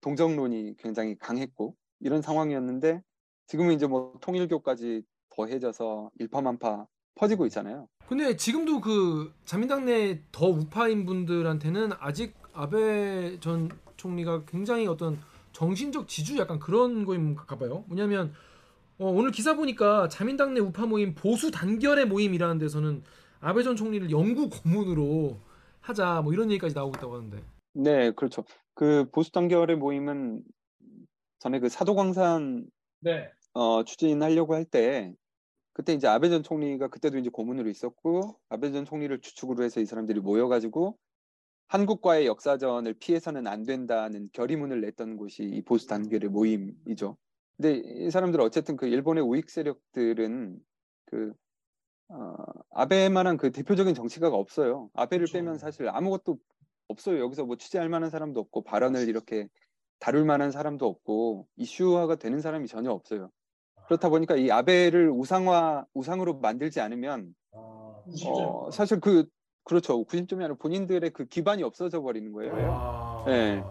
동정론이 0.00 0.76
굉장히 0.78 1.16
강했고 1.18 1.74
이런 2.00 2.22
상황이었는데 2.22 3.02
지금은 3.46 3.74
이제 3.74 3.86
뭐 3.86 4.14
통일교까지 4.20 5.02
더해져서 5.34 6.10
일파만파 6.18 6.86
퍼지고 7.14 7.46
있잖아요. 7.46 7.88
근데 8.08 8.36
지금도 8.36 8.80
그 8.80 9.32
자민당 9.44 9.84
내 9.84 10.22
더 10.32 10.46
우파인 10.46 11.04
분들한테는 11.04 11.90
아직 11.98 12.34
아베 12.52 13.38
전 13.40 13.68
총리가 13.96 14.44
굉장히 14.46 14.86
어떤 14.86 15.18
정신적 15.52 16.08
지주 16.08 16.38
약간 16.38 16.58
그런 16.58 17.04
거인 17.04 17.34
가 17.34 17.56
봐요. 17.56 17.84
뭐냐면 17.88 18.32
어, 18.98 19.10
오늘 19.10 19.30
기사 19.30 19.54
보니까 19.54 20.08
자민당 20.08 20.54
내 20.54 20.60
우파 20.60 20.86
모임 20.86 21.14
보수 21.14 21.50
단결의 21.50 22.06
모임이라는 22.06 22.58
데서는 22.58 23.02
아베 23.40 23.62
전 23.62 23.76
총리를 23.76 24.10
영구 24.10 24.48
고문으로 24.50 25.38
하자 25.80 26.22
뭐 26.22 26.32
이런 26.32 26.50
얘기까지 26.50 26.74
나오고 26.74 26.96
있다고 26.96 27.14
하는데. 27.16 27.42
네, 27.74 28.10
그렇죠. 28.12 28.44
그 28.78 29.10
보수 29.10 29.32
단결의 29.32 29.76
모임은 29.76 30.40
전에 31.40 31.58
그 31.58 31.68
사도광산 31.68 32.64
네. 33.00 33.28
어, 33.52 33.82
추진하려고 33.82 34.54
할 34.54 34.64
때 34.64 35.12
그때 35.72 35.94
이제 35.94 36.06
아베 36.06 36.28
전 36.28 36.44
총리가 36.44 36.86
그때도 36.86 37.18
이제 37.18 37.28
고문으로 37.28 37.68
있었고 37.70 38.38
아베 38.48 38.70
전 38.70 38.84
총리를 38.84 39.20
주축으로 39.20 39.64
해서 39.64 39.80
이 39.80 39.84
사람들이 39.84 40.20
모여가지고 40.20 40.96
한국과의 41.66 42.26
역사전을 42.26 42.94
피해서는 43.00 43.48
안 43.48 43.64
된다는 43.64 44.28
결의문을 44.32 44.80
냈던 44.80 45.16
곳이 45.16 45.42
이 45.42 45.62
보수 45.62 45.88
단결의 45.88 46.30
모임이죠. 46.30 47.16
근데 47.56 47.82
이 47.84 48.10
사람들 48.12 48.40
어쨌든 48.40 48.76
그 48.76 48.86
일본의 48.86 49.24
우익 49.24 49.50
세력들은 49.50 50.60
그 51.06 51.32
어, 52.10 52.36
아베만한 52.70 53.38
그 53.38 53.50
대표적인 53.50 53.94
정치가가 53.94 54.36
없어요. 54.36 54.88
아베를 54.94 55.26
그렇죠. 55.26 55.32
빼면 55.32 55.58
사실 55.58 55.88
아무것도 55.88 56.38
없어요. 56.88 57.20
여기서 57.20 57.44
뭐 57.44 57.56
취재할 57.56 57.88
만한 57.88 58.10
사람도 58.10 58.40
없고 58.40 58.64
발언을 58.64 59.08
이렇게 59.08 59.48
다룰 59.98 60.24
만한 60.24 60.50
사람도 60.50 60.86
없고 60.86 61.46
이슈화가 61.56 62.16
되는 62.16 62.40
사람이 62.40 62.66
전혀 62.66 62.90
없어요. 62.90 63.30
그렇다 63.86 64.08
보니까 64.08 64.36
이 64.36 64.50
아베를 64.50 65.10
우상화 65.10 65.86
우상으로 65.94 66.38
만들지 66.38 66.80
않으면 66.80 67.34
어, 67.52 68.70
사실 68.72 69.00
그 69.00 69.26
그렇죠. 69.64 70.02
90점이 70.04 70.38
아니라 70.38 70.54
본인들의 70.54 71.10
그 71.10 71.26
기반이 71.26 71.62
없어져 71.62 72.00
버리는 72.00 72.32
거예요. 72.32 72.54
아. 72.56 73.24
네. 73.26 73.62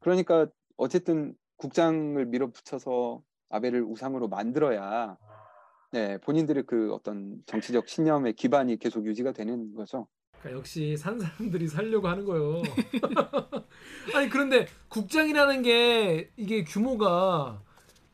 그러니까 0.00 0.46
어쨌든 0.76 1.34
국장을 1.56 2.24
밀어붙여서 2.24 3.22
아베를 3.50 3.82
우상으로 3.82 4.28
만들어야 4.28 5.18
네, 5.92 6.18
본인들의 6.18 6.64
그 6.66 6.94
어떤 6.94 7.42
정치적 7.46 7.88
신념의 7.88 8.34
기반이 8.34 8.76
계속 8.76 9.04
유지가 9.06 9.32
되는 9.32 9.74
거죠. 9.74 10.06
그러니까 10.40 10.58
역시 10.58 10.96
산 10.96 11.18
사람들이 11.20 11.68
살려고 11.68 12.08
하는 12.08 12.24
거예요. 12.24 12.62
아니 14.14 14.28
그런데 14.28 14.66
국장이라는 14.88 15.62
게 15.62 16.30
이게 16.36 16.64
규모가 16.64 17.62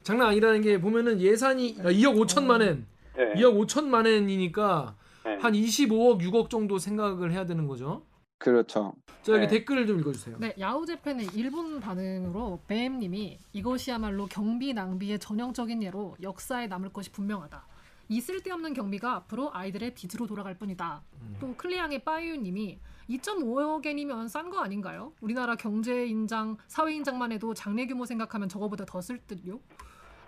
장난 0.02 0.28
아니라는 0.28 0.60
게 0.60 0.80
보면은 0.80 1.20
예산이 1.20 1.76
2억 1.78 2.26
5천만 2.26 2.62
엔, 2.62 2.86
네. 3.16 3.34
2억 3.34 3.66
5천만 3.66 4.06
엔이니까 4.06 4.96
네. 5.24 5.36
한 5.36 5.52
25억 5.52 6.20
6억 6.20 6.50
정도 6.50 6.78
생각을 6.78 7.32
해야 7.32 7.46
되는 7.46 7.66
거죠. 7.66 8.04
그렇죠. 8.38 8.94
자 9.22 9.32
여기 9.32 9.46
네. 9.46 9.48
댓글 9.48 9.86
좀 9.86 9.98
읽어주세요. 10.00 10.36
네, 10.38 10.54
야후재팬의 10.58 11.30
일본 11.34 11.80
반응으로 11.80 12.60
뱀님이 12.68 13.38
이것이야말로 13.52 14.26
경비 14.26 14.74
낭비의 14.74 15.18
전형적인 15.18 15.82
예로 15.82 16.16
역사에 16.20 16.66
남을 16.66 16.90
것이 16.92 17.10
분명하다. 17.10 17.66
이 18.08 18.20
쓸데없는 18.20 18.72
경비가 18.74 19.14
앞으로 19.16 19.50
아이들의 19.52 19.94
빚으로 19.94 20.26
돌아갈 20.26 20.54
뿐이다. 20.58 21.02
음. 21.22 21.36
또 21.40 21.54
클리앙의 21.56 22.04
빠유님이 22.04 22.78
2.5억 23.10 23.86
엔이면 23.86 24.28
싼 24.28 24.50
거 24.50 24.58
아닌가요? 24.60 25.12
우리나라 25.20 25.54
경제 25.56 26.06
인장, 26.06 26.56
사회 26.68 26.94
인장만 26.94 27.32
해도 27.32 27.54
장래 27.54 27.86
규모 27.86 28.04
생각하면 28.04 28.48
저거보다 28.48 28.84
더 28.84 29.00
쓸 29.00 29.18
듯요. 29.26 29.60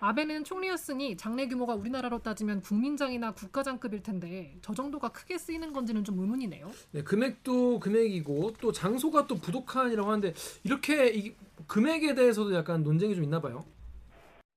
아베는 0.01 0.45
총리였으니 0.45 1.17
장래 1.17 1.45
규모가 1.49 1.75
우리나라로 1.75 2.19
따지면 2.19 2.61
국민장이나 2.61 3.31
국가장급일 3.33 4.01
텐데 4.01 4.57
저 4.61 4.73
정도가 4.73 5.09
크게 5.09 5.37
쓰이는 5.37 5.73
건지는 5.73 6.05
좀 6.05 6.17
의문이네요. 6.19 6.71
네, 6.91 7.03
금액도 7.03 7.81
금액이고 7.81 8.53
또 8.61 8.71
장소가 8.71 9.27
또 9.27 9.35
부독한이라고 9.35 10.07
하는데 10.09 10.33
이렇게 10.63 11.09
이 11.09 11.35
금액에 11.67 12.15
대해서도 12.15 12.53
약간 12.55 12.81
논쟁이 12.81 13.13
좀 13.13 13.25
있나 13.25 13.41
봐요. 13.41 13.65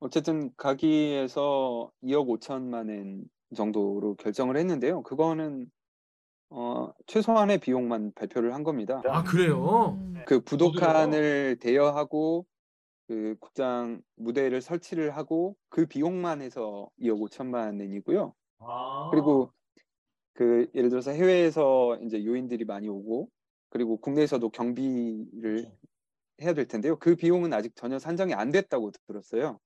어쨌든 0.03 0.51
가기에서 0.57 1.93
2억 2.03 2.27
5천만 2.27 2.91
엔 2.91 3.25
정도로 3.55 4.17
결정을 4.17 4.57
했는데요. 4.57 5.03
그거는 5.05 5.71
어, 6.51 6.93
최소한의 7.07 7.59
비용만 7.59 8.13
발표를 8.15 8.53
한 8.53 8.65
겁니다. 8.65 9.01
아 9.07 9.23
그래요? 9.23 9.97
음. 9.97 10.23
그 10.27 10.41
부도칸을 10.41 11.59
대여하고 11.61 12.45
그 13.07 13.37
국장 13.39 14.03
무대를 14.17 14.61
설치를 14.61 15.17
하고 15.17 15.57
그 15.69 15.87
비용만 15.87 16.43
해서 16.43 16.91
2억 17.01 17.21
5천만 17.21 17.81
원이고요. 17.81 18.35
그리고 19.13 19.53
그 20.35 20.69
예를 20.75 20.91
들어서 20.91 21.13
해외에서 21.13 21.99
이제 22.03 22.25
요인들이 22.25 22.65
많이 22.65 22.89
오고 22.89 23.29
그리고 23.71 23.99
국내에서도 23.99 24.49
경비를 24.51 25.71
해야 26.43 26.55
될 26.55 26.67
텐데요. 26.67 26.99
그 26.99 27.15
비용은 27.15 27.53
아직 27.53 27.77
전혀 27.77 28.01
산정이 28.01 28.35
안 28.35 28.51
됐다고 28.51 28.91
들었어요. 29.07 29.61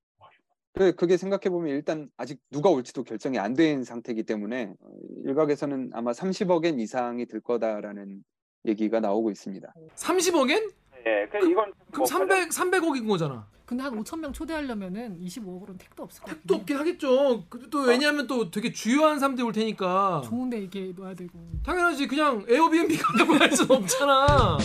그 0.76 0.94
그게 0.94 1.16
생각해 1.16 1.48
보면 1.48 1.74
일단 1.74 2.10
아직 2.18 2.38
누가 2.50 2.68
올지도 2.68 3.02
결정이 3.04 3.38
안 3.38 3.54
된 3.56 3.82
상태이기 3.84 4.24
때문에 4.24 4.74
어, 4.78 4.88
일각에서는 5.24 5.90
아마 5.94 6.12
30억엔 6.12 6.78
이상이 6.78 7.24
들 7.24 7.40
거다라는 7.40 8.22
얘기가 8.66 9.00
나오고 9.00 9.30
있습니다. 9.30 9.72
30억엔? 9.94 10.70
예, 11.06 11.26
그- 11.32 11.48
이건 11.50 11.72
그럼 11.90 12.04
300 12.04 12.50
300억인 12.50 13.08
거잖아. 13.08 13.48
근데 13.64 13.82
한 13.82 13.94
5천 13.98 14.18
명 14.20 14.32
초대하려면은 14.34 15.18
25억으로는 15.18 15.78
택도 15.78 16.02
없을 16.02 16.22
것또 16.22 16.36
같아요. 16.36 16.58
없긴 16.60 16.76
하겠죠. 16.76 17.44
그- 17.48 17.70
또 17.70 17.78
왜냐하면 17.84 18.26
또 18.26 18.50
되게 18.50 18.70
주요한 18.70 19.18
사람들이 19.18 19.46
올 19.46 19.52
테니까. 19.54 20.20
좋은데 20.26 20.58
이게 20.60 20.92
놔야 20.94 21.14
되고. 21.14 21.32
당연하지. 21.64 22.06
그냥 22.06 22.44
에어비앤비 22.46 22.98
간다고 22.98 23.32
할 23.34 23.50
수는 23.52 23.76
없잖아. 23.76 24.58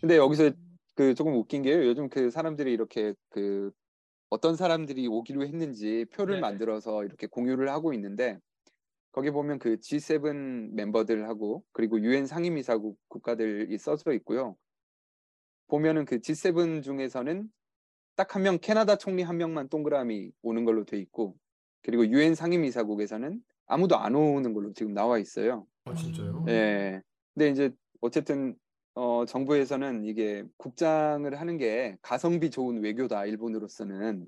근데 0.00 0.16
여기서 0.16 0.50
그 0.96 1.14
조금 1.14 1.34
웃긴 1.36 1.62
게요. 1.62 1.86
요즘 1.86 2.08
그 2.08 2.30
사람들이 2.30 2.72
이렇게 2.72 3.14
그 3.30 3.70
어떤 4.30 4.56
사람들이 4.56 5.06
오기로 5.08 5.44
했는지 5.46 6.04
표를 6.12 6.34
네네. 6.36 6.40
만들어서 6.40 7.04
이렇게 7.04 7.26
공유를 7.26 7.68
하고 7.70 7.92
있는데 7.94 8.38
거기 9.12 9.30
보면 9.30 9.58
그 9.58 9.78
G7 9.78 10.70
멤버들하고 10.74 11.64
그리고 11.72 12.00
유엔 12.00 12.26
상임이사국 12.26 12.98
국가들이 13.08 13.78
써져 13.78 14.12
있고요. 14.14 14.56
보면은 15.68 16.04
그 16.04 16.18
G7 16.20 16.82
중에서는 16.82 17.50
딱 18.16 18.34
한 18.36 18.42
명 18.42 18.58
캐나다 18.60 18.96
총리 18.96 19.22
한 19.22 19.36
명만 19.36 19.68
동그라미 19.68 20.32
오는 20.42 20.64
걸로 20.64 20.84
돼 20.84 20.98
있고 20.98 21.36
그리고 21.82 22.06
유엔 22.06 22.34
상임이사국에서는 22.34 23.42
아무도 23.66 23.96
안 23.96 24.14
오는 24.14 24.52
걸로 24.54 24.72
지금 24.72 24.94
나와 24.94 25.18
있어요. 25.18 25.66
아 25.84 25.94
진짜요? 25.94 26.44
예. 26.48 27.02
근데 27.34 27.50
이제 27.50 27.70
어쨌든 28.00 28.56
어, 28.98 29.26
정부에서는 29.26 30.04
이게 30.06 30.42
국장을 30.56 31.38
하는 31.38 31.58
게 31.58 31.98
가성비 32.00 32.50
좋은 32.50 32.82
외교다 32.82 33.26
일본으로서는 33.26 34.26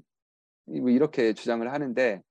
이- 0.69 0.81
뭐 0.81 0.91
이렇게 0.91 1.33
주장을 1.33 1.71
하는데 1.73 2.23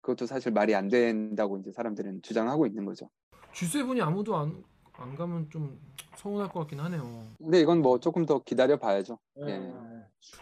그것도 0.00 0.26
사실 0.26 0.50
말이 0.52 0.74
안 0.74 0.88
된다고 0.88 1.56
이제 1.58 1.70
사람들은 1.70 2.22
주장하고 2.22 2.66
있는 2.66 2.84
거죠. 2.84 3.08
G7이 3.52 4.02
아무도 4.02 4.36
안, 4.36 4.64
안 4.94 5.14
가면 5.14 5.48
좀 5.50 5.78
서운할 6.16 6.48
것 6.48 6.60
같긴 6.60 6.80
하네요. 6.80 7.28
근데 7.38 7.60
이건 7.60 7.80
뭐 7.80 8.00
조금 8.00 8.26
더 8.26 8.42
기다려 8.42 8.76
봐야죠. 8.76 9.16
예. 9.46 9.72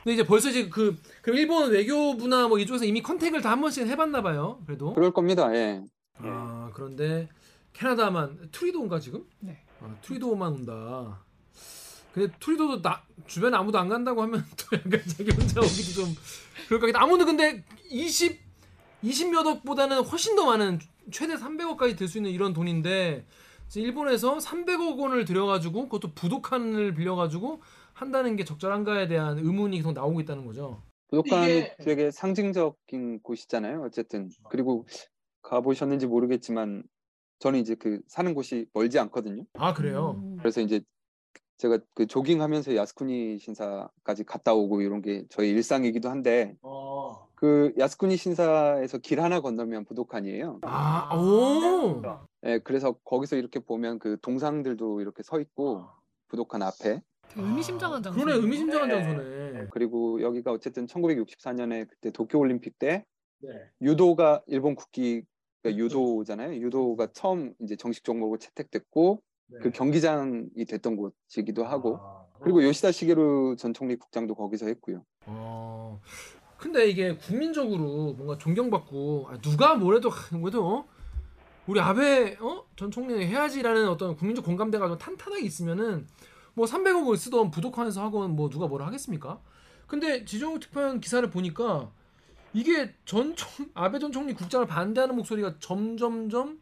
근데 0.02 0.14
이제 0.14 0.24
벌써 0.24 0.48
이제 0.48 0.70
그 0.70 0.96
그럼 1.20 1.36
일본 1.38 1.70
외교부나 1.70 2.48
뭐 2.48 2.58
이쪽에서 2.58 2.86
이미 2.86 3.02
contact을 3.02 3.42
다 3.42 3.50
한 3.52 3.60
번씩 3.60 3.86
해봤나 3.88 4.22
봐요. 4.22 4.62
그래도. 4.66 4.94
그럴 4.94 5.12
겁니다. 5.12 5.54
예. 5.54 5.84
아 6.14 6.70
그런데 6.74 7.28
캐나다만 7.74 8.48
트뤼도인가 8.52 8.98
지금? 9.00 9.26
네. 9.40 9.58
아, 9.80 9.94
트뤼도만 10.00 10.52
온다. 10.52 11.22
근데 12.12 12.32
트뤼도도 12.40 12.82
나 12.82 13.02
주변에 13.26 13.56
아무도 13.56 13.78
안 13.78 13.88
간다고 13.88 14.22
하면 14.22 14.44
또 14.56 14.76
약간 14.76 15.00
자기 15.06 15.30
혼자 15.30 15.60
오기도 15.60 15.92
좀 16.02 16.14
그럴 16.68 16.80
것 16.80 16.86
같다. 16.88 17.02
아무도 17.02 17.24
근데 17.24 17.64
20 17.90 18.38
20몇 19.02 19.46
억보다는 19.46 20.02
훨씬 20.04 20.36
더 20.36 20.46
많은 20.46 20.78
최대 21.10 21.34
300억까지 21.34 21.96
들 21.96 22.06
수 22.08 22.18
있는 22.18 22.30
이런 22.30 22.52
돈인데 22.52 23.24
지금 23.68 23.86
일본에서 23.88 24.36
300억 24.38 24.98
원을 24.98 25.24
들여가지고 25.24 25.88
그것도 25.88 26.12
부도칸을 26.14 26.94
빌려가지고 26.94 27.60
한다는 27.94 28.36
게 28.36 28.44
적절한가에 28.44 29.08
대한 29.08 29.38
의문이 29.38 29.78
계속 29.78 29.92
나오고 29.92 30.20
있다는 30.20 30.46
거죠. 30.46 30.82
부족한이 31.08 31.44
이게- 31.58 31.76
되게 31.82 32.10
상징적인 32.10 33.20
곳이잖아요. 33.22 33.82
어쨌든 33.82 34.30
그리고 34.50 34.86
가보셨는지 35.42 36.06
모르겠지만 36.06 36.84
저는 37.40 37.58
이제 37.58 37.74
그 37.74 38.00
사는 38.06 38.32
곳이 38.34 38.66
멀지 38.72 38.98
않거든요. 39.00 39.44
아 39.54 39.74
그래요? 39.74 40.20
음. 40.22 40.36
그래서 40.38 40.60
이제 40.60 40.80
제가 41.62 41.78
그 41.94 42.08
조깅하면서 42.08 42.74
야스쿠니 42.74 43.38
신사까지 43.38 44.24
갔다 44.24 44.52
오고 44.52 44.82
이런 44.82 45.00
게 45.00 45.24
저희 45.28 45.50
일상이기도 45.50 46.10
한데 46.10 46.56
그 47.36 47.72
야스쿠니 47.78 48.16
신사에서 48.16 48.98
길 48.98 49.20
하나 49.20 49.40
건너면 49.40 49.84
부도칸이에요. 49.84 50.58
아 50.62 51.14
오. 51.14 52.02
예, 52.46 52.58
그래서 52.58 52.94
거기서 53.04 53.36
이렇게 53.36 53.60
보면 53.60 54.00
그 54.00 54.18
동상들도 54.22 55.02
이렇게 55.02 55.22
서 55.22 55.38
있고 55.38 55.86
부도칸 56.26 56.62
앞에 56.62 57.00
의미심장한 57.36 58.02
장소. 58.02 58.18
그러네 58.18 58.40
의미심장한 58.40 58.90
장소네. 58.90 59.68
그리고 59.70 60.20
여기가 60.20 60.50
어쨌든 60.50 60.86
1964년에 60.86 61.88
그때 61.88 62.10
도쿄 62.10 62.40
올림픽 62.40 62.76
때 62.80 63.04
네. 63.38 63.50
유도가 63.80 64.42
일본 64.48 64.74
국기가 64.74 65.22
유도잖아요. 65.64 66.56
유도가 66.56 67.06
처음 67.12 67.54
이제 67.60 67.76
정식 67.76 68.02
종목으로 68.02 68.38
채택됐고 68.40 69.22
그 69.60 69.70
경기장이 69.70 70.64
됐던 70.68 70.96
곳이기도 70.96 71.64
하고 71.64 72.00
그리고 72.40 72.62
요시다 72.64 72.92
시게루 72.92 73.56
전 73.58 73.72
총리 73.74 73.96
국장도 73.96 74.34
거기서 74.34 74.66
했고요. 74.66 75.04
어. 75.26 76.00
근데 76.58 76.86
이게 76.88 77.16
국민적으로 77.16 78.12
뭔가 78.14 78.38
존경받고 78.38 79.26
아, 79.30 79.38
누가 79.38 79.74
뭐래도 79.74 80.08
하, 80.10 80.38
그래도 80.38 80.66
어? 80.66 80.84
우리 81.66 81.80
아베 81.80 82.36
어? 82.40 82.64
전 82.76 82.90
총리는 82.90 83.20
해야지라는 83.22 83.88
어떤 83.88 84.16
국민적 84.16 84.44
공감대가 84.44 84.88
좀 84.88 84.98
탄탄하게 84.98 85.44
있으면은 85.44 86.06
뭐 86.54 86.66
300억을 86.66 87.16
쓰던 87.16 87.50
부독한에서 87.50 88.02
하건 88.02 88.36
뭐 88.36 88.48
누가 88.48 88.66
뭐라 88.66 88.86
하겠습니까? 88.86 89.40
근데 89.86 90.24
지정욱 90.24 90.60
특파원 90.60 91.00
기사를 91.00 91.28
보니까 91.30 91.90
이게 92.52 92.94
전 93.04 93.34
총, 93.34 93.68
아베 93.74 93.98
전 93.98 94.12
총리 94.12 94.34
국장을 94.34 94.64
반대하는 94.66 95.16
목소리가 95.16 95.54
점점점 95.58 96.60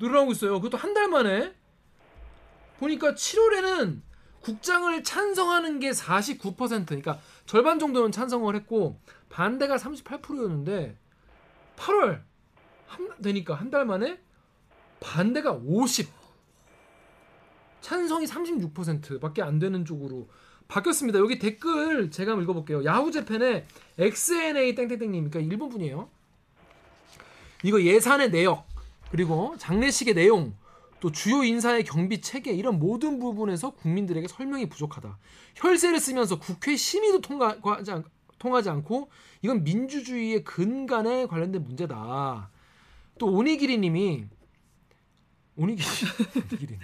늘어나고 0.00 0.32
있어요. 0.32 0.60
그것도 0.60 0.76
한 0.76 0.94
달 0.94 1.08
만에 1.08 1.52
보니까 2.82 3.14
7월에는 3.14 4.00
국장을 4.40 5.04
찬성하는 5.04 5.78
게 5.78 5.90
49% 5.90 6.86
그러니까 6.86 7.20
절반 7.46 7.78
정도는 7.78 8.10
찬성을 8.10 8.54
했고 8.56 8.98
반대가 9.28 9.76
38%였는데 9.76 10.96
8월 11.76 12.20
한, 12.88 13.22
되니까 13.22 13.54
한 13.54 13.70
달 13.70 13.86
만에 13.86 14.18
반대가 15.00 15.52
50 15.52 16.08
찬성이 17.80 18.26
36%밖에 18.26 19.42
안 19.42 19.58
되는 19.58 19.84
쪽으로 19.84 20.28
바뀌었습니다. 20.68 21.18
여기 21.18 21.38
댓글 21.38 22.10
제가 22.10 22.32
한번 22.32 22.44
읽어볼게요. 22.44 22.84
야후 22.84 23.10
재팬의 23.10 23.66
XNA 23.98 24.74
땡땡땡님 24.74 25.30
그러니까 25.30 25.40
일본 25.40 25.68
분이에요. 25.68 26.08
이거 27.64 27.80
예산의 27.82 28.30
내역 28.30 28.66
그리고 29.10 29.54
장례식의 29.58 30.14
내용 30.14 30.54
또 31.02 31.10
주요 31.10 31.42
인사의 31.42 31.82
경비 31.82 32.20
체계 32.20 32.52
이런 32.52 32.78
모든 32.78 33.18
부분에서 33.18 33.70
국민들에게 33.70 34.28
설명이 34.28 34.68
부족하다. 34.68 35.18
혈세를 35.56 35.98
쓰면서 35.98 36.38
국회 36.38 36.76
심의도 36.76 37.20
통과하지, 37.20 37.90
않, 37.90 38.04
통하지 38.38 38.70
않고 38.70 39.10
이건 39.42 39.64
민주주의의 39.64 40.44
근간에 40.44 41.26
관련된 41.26 41.64
문제다. 41.64 42.50
또 43.18 43.26
오니기리님이 43.26 44.26
오니기리 45.56 45.86
오니기리 46.52 46.78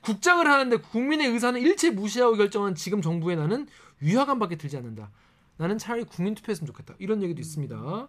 국장을 0.00 0.44
하는데 0.44 0.76
국민의 0.76 1.28
의사는 1.28 1.60
일체 1.60 1.90
무시하고 1.90 2.34
결정한 2.34 2.74
지금 2.74 3.00
정부에 3.00 3.36
나는 3.36 3.68
위화감밖에 4.00 4.56
들지 4.56 4.76
않는다. 4.78 5.12
나는 5.58 5.78
차라리 5.78 6.02
국민 6.02 6.34
투표했으면 6.34 6.66
좋겠다. 6.66 6.96
이런 6.98 7.22
얘기도 7.22 7.40
있습니다. 7.40 8.08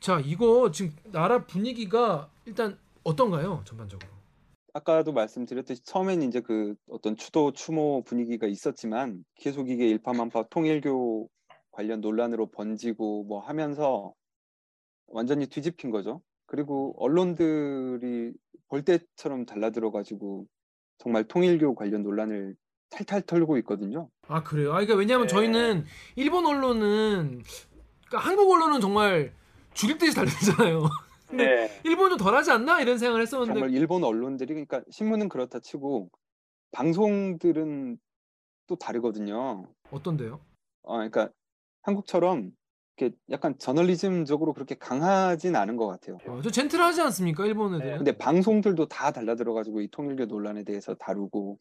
자, 0.00 0.18
이거 0.18 0.72
지금 0.72 0.96
나라 1.04 1.46
분위기가 1.46 2.28
일단 2.44 2.76
어떤가요? 3.04 3.62
전반적으로. 3.64 4.19
아까도 4.72 5.12
말씀드렸듯이 5.12 5.82
처음엔 5.84 6.22
이제 6.22 6.40
그 6.40 6.74
어떤 6.88 7.16
추도 7.16 7.52
추모 7.52 8.02
분위기가 8.04 8.46
있었지만 8.46 9.24
계속 9.36 9.70
이게 9.70 9.88
일파만파 9.88 10.44
통일교 10.50 11.28
관련 11.70 12.00
논란으로 12.00 12.50
번지고 12.50 13.24
뭐 13.24 13.40
하면서 13.40 14.14
완전히 15.06 15.46
뒤집힌 15.46 15.90
거죠. 15.90 16.22
그리고 16.46 16.94
언론들이 16.98 18.32
벌떼처럼 18.68 19.46
달라들어 19.46 19.90
가지고 19.90 20.46
정말 20.98 21.24
통일교 21.24 21.74
관련 21.74 22.02
논란을 22.02 22.56
탈탈 22.90 23.22
털고 23.22 23.56
있거든요. 23.58 24.08
아 24.26 24.42
그래요? 24.42 24.70
아 24.70 24.74
그러니까 24.74 24.96
왜냐하면 24.96 25.26
네. 25.26 25.32
저희는 25.32 25.84
일본 26.16 26.46
언론은 26.46 27.42
그러니까 28.06 28.28
한국 28.28 28.50
언론은 28.50 28.80
정말 28.80 29.32
죽일 29.74 29.98
듯이 29.98 30.14
달리잖아요. 30.14 30.88
근데 31.30 31.68
일본은 31.84 32.10
좀 32.10 32.18
덜하지 32.18 32.50
않나 32.50 32.80
이런 32.80 32.98
생각을 32.98 33.22
했었는데 33.22 33.52
정말 33.54 33.70
일본 33.72 34.04
언론들이 34.04 34.52
그러니까 34.52 34.82
신문은 34.90 35.28
그렇다 35.28 35.60
치고 35.60 36.10
방송들은 36.72 37.98
또 38.66 38.76
다르거든요. 38.76 39.66
어떤데요? 39.90 40.40
어, 40.82 40.94
그러니까 40.94 41.30
한국처럼 41.82 42.50
이렇게 42.96 43.16
약간 43.30 43.56
저널리즘적으로 43.58 44.52
그렇게 44.52 44.74
강하진 44.74 45.56
않은 45.56 45.76
것 45.76 45.86
같아요. 45.86 46.18
어, 46.26 46.42
좀 46.42 46.52
젠틀하지 46.52 47.00
않습니까 47.02 47.46
일본 47.46 47.74
애들? 47.74 47.86
네. 47.90 47.96
근데 47.96 48.16
방송들도 48.16 48.86
다 48.88 49.10
달라들어가지고 49.10 49.80
이 49.80 49.88
통일교 49.88 50.26
논란에 50.26 50.64
대해서 50.64 50.94
다루고 50.94 51.58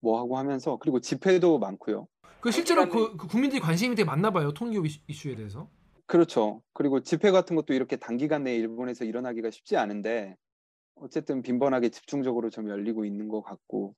뭐 0.00 0.18
하고 0.18 0.36
하면서 0.36 0.76
그리고 0.78 1.00
집회도 1.00 1.58
많고요. 1.58 2.06
그 2.40 2.50
실제로 2.50 2.88
그, 2.88 3.16
그 3.16 3.26
국민들이 3.26 3.60
관심이 3.60 3.94
되게 3.94 4.04
많나 4.04 4.30
봐요 4.30 4.52
통일교 4.52 4.84
이슈- 4.84 5.00
이슈에 5.06 5.34
대해서. 5.36 5.68
그렇죠. 6.06 6.62
그리고 6.72 7.00
집회 7.00 7.30
같은 7.30 7.56
것도 7.56 7.72
이렇게 7.74 7.96
단기간 7.96 8.44
내에 8.44 8.56
일본에서 8.56 9.04
일어나기가 9.04 9.50
쉽지 9.50 9.76
않은데 9.76 10.36
어쨌든 10.96 11.42
빈번하게 11.42 11.90
집중적으로 11.90 12.50
좀 12.50 12.68
열리고 12.68 13.04
있는 13.04 13.28
것 13.28 13.42
같고 13.42 13.94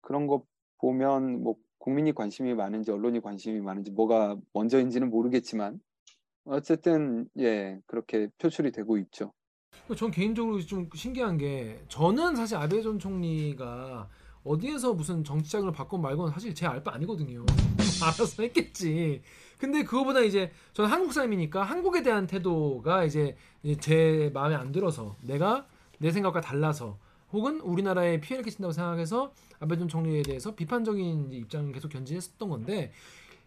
그런 0.00 0.26
거 0.26 0.44
보면 0.78 1.42
뭐 1.42 1.56
국민이 1.78 2.12
관심이 2.12 2.54
많은지 2.54 2.90
언론이 2.90 3.20
관심이 3.20 3.60
많은지 3.60 3.90
뭐가 3.90 4.36
먼저인지는 4.52 5.10
모르겠지만 5.10 5.80
어쨌든 6.44 7.28
예 7.38 7.78
그렇게 7.86 8.28
표출이 8.38 8.72
되고 8.72 8.98
있죠. 8.98 9.32
전 9.96 10.10
개인적으로 10.10 10.60
좀 10.60 10.88
신기한 10.94 11.36
게 11.38 11.80
저는 11.88 12.36
사실 12.36 12.56
아베 12.56 12.82
전 12.82 12.98
총리가 12.98 14.08
어디에서 14.44 14.94
무슨 14.94 15.24
정치자금을 15.24 15.72
받건 15.72 16.02
말건 16.02 16.30
사실 16.32 16.54
제 16.54 16.66
알 16.66 16.82
바 16.82 16.94
아니거든요. 16.94 17.44
알아서 18.04 18.42
했겠지. 18.42 19.22
근데 19.58 19.82
그거보다 19.84 20.20
이제 20.20 20.52
저는 20.72 20.90
한국 20.90 21.12
사람이니까 21.12 21.62
한국에 21.62 22.02
대한 22.02 22.26
태도가 22.26 23.04
이제 23.04 23.36
제 23.80 24.30
마음에 24.34 24.54
안 24.54 24.72
들어서 24.72 25.16
내가 25.22 25.66
내 25.98 26.10
생각과 26.10 26.40
달라서 26.40 26.98
혹은 27.32 27.60
우리나라에 27.60 28.20
피해를 28.20 28.44
끼친다고 28.44 28.72
생각해서 28.72 29.32
전 29.60 29.88
총리에 29.88 30.22
대해서 30.22 30.54
비판적인 30.54 31.32
입장을 31.32 31.72
계속 31.72 31.88
견지했었던 31.88 32.48
건데 32.48 32.92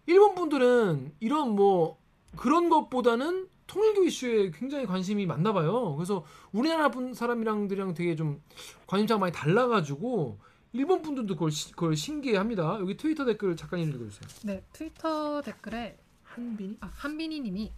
일본 0.05 0.35
분들은 0.35 1.13
이런 1.19 1.55
뭐 1.55 1.97
그런 2.35 2.69
것보다는 2.69 3.47
통일교 3.67 4.05
이슈에 4.05 4.51
굉장히 4.51 4.85
관심이 4.85 5.25
많나 5.25 5.53
봐요. 5.53 5.95
그래서 5.95 6.25
우리나라 6.53 6.89
분 6.89 7.13
사람이랑들이랑 7.13 7.93
되게 7.93 8.15
좀 8.15 8.41
관심사가 8.87 9.19
많이 9.19 9.33
달라가지고 9.33 10.39
일본 10.77 11.01
분들도 11.01 11.33
그걸, 11.35 11.49
시- 11.51 11.71
그걸 11.71 11.95
신기해합니다. 11.95 12.77
여기 12.79 12.95
트위터 12.95 13.25
댓글 13.25 13.55
잠깐 13.55 13.79
읽어주세요. 13.79 14.29
네, 14.45 14.63
트위터 14.73 15.41
댓글에 15.41 15.97
한빈이 16.23 16.77
아, 16.81 16.91
한빈이님이 16.93 17.71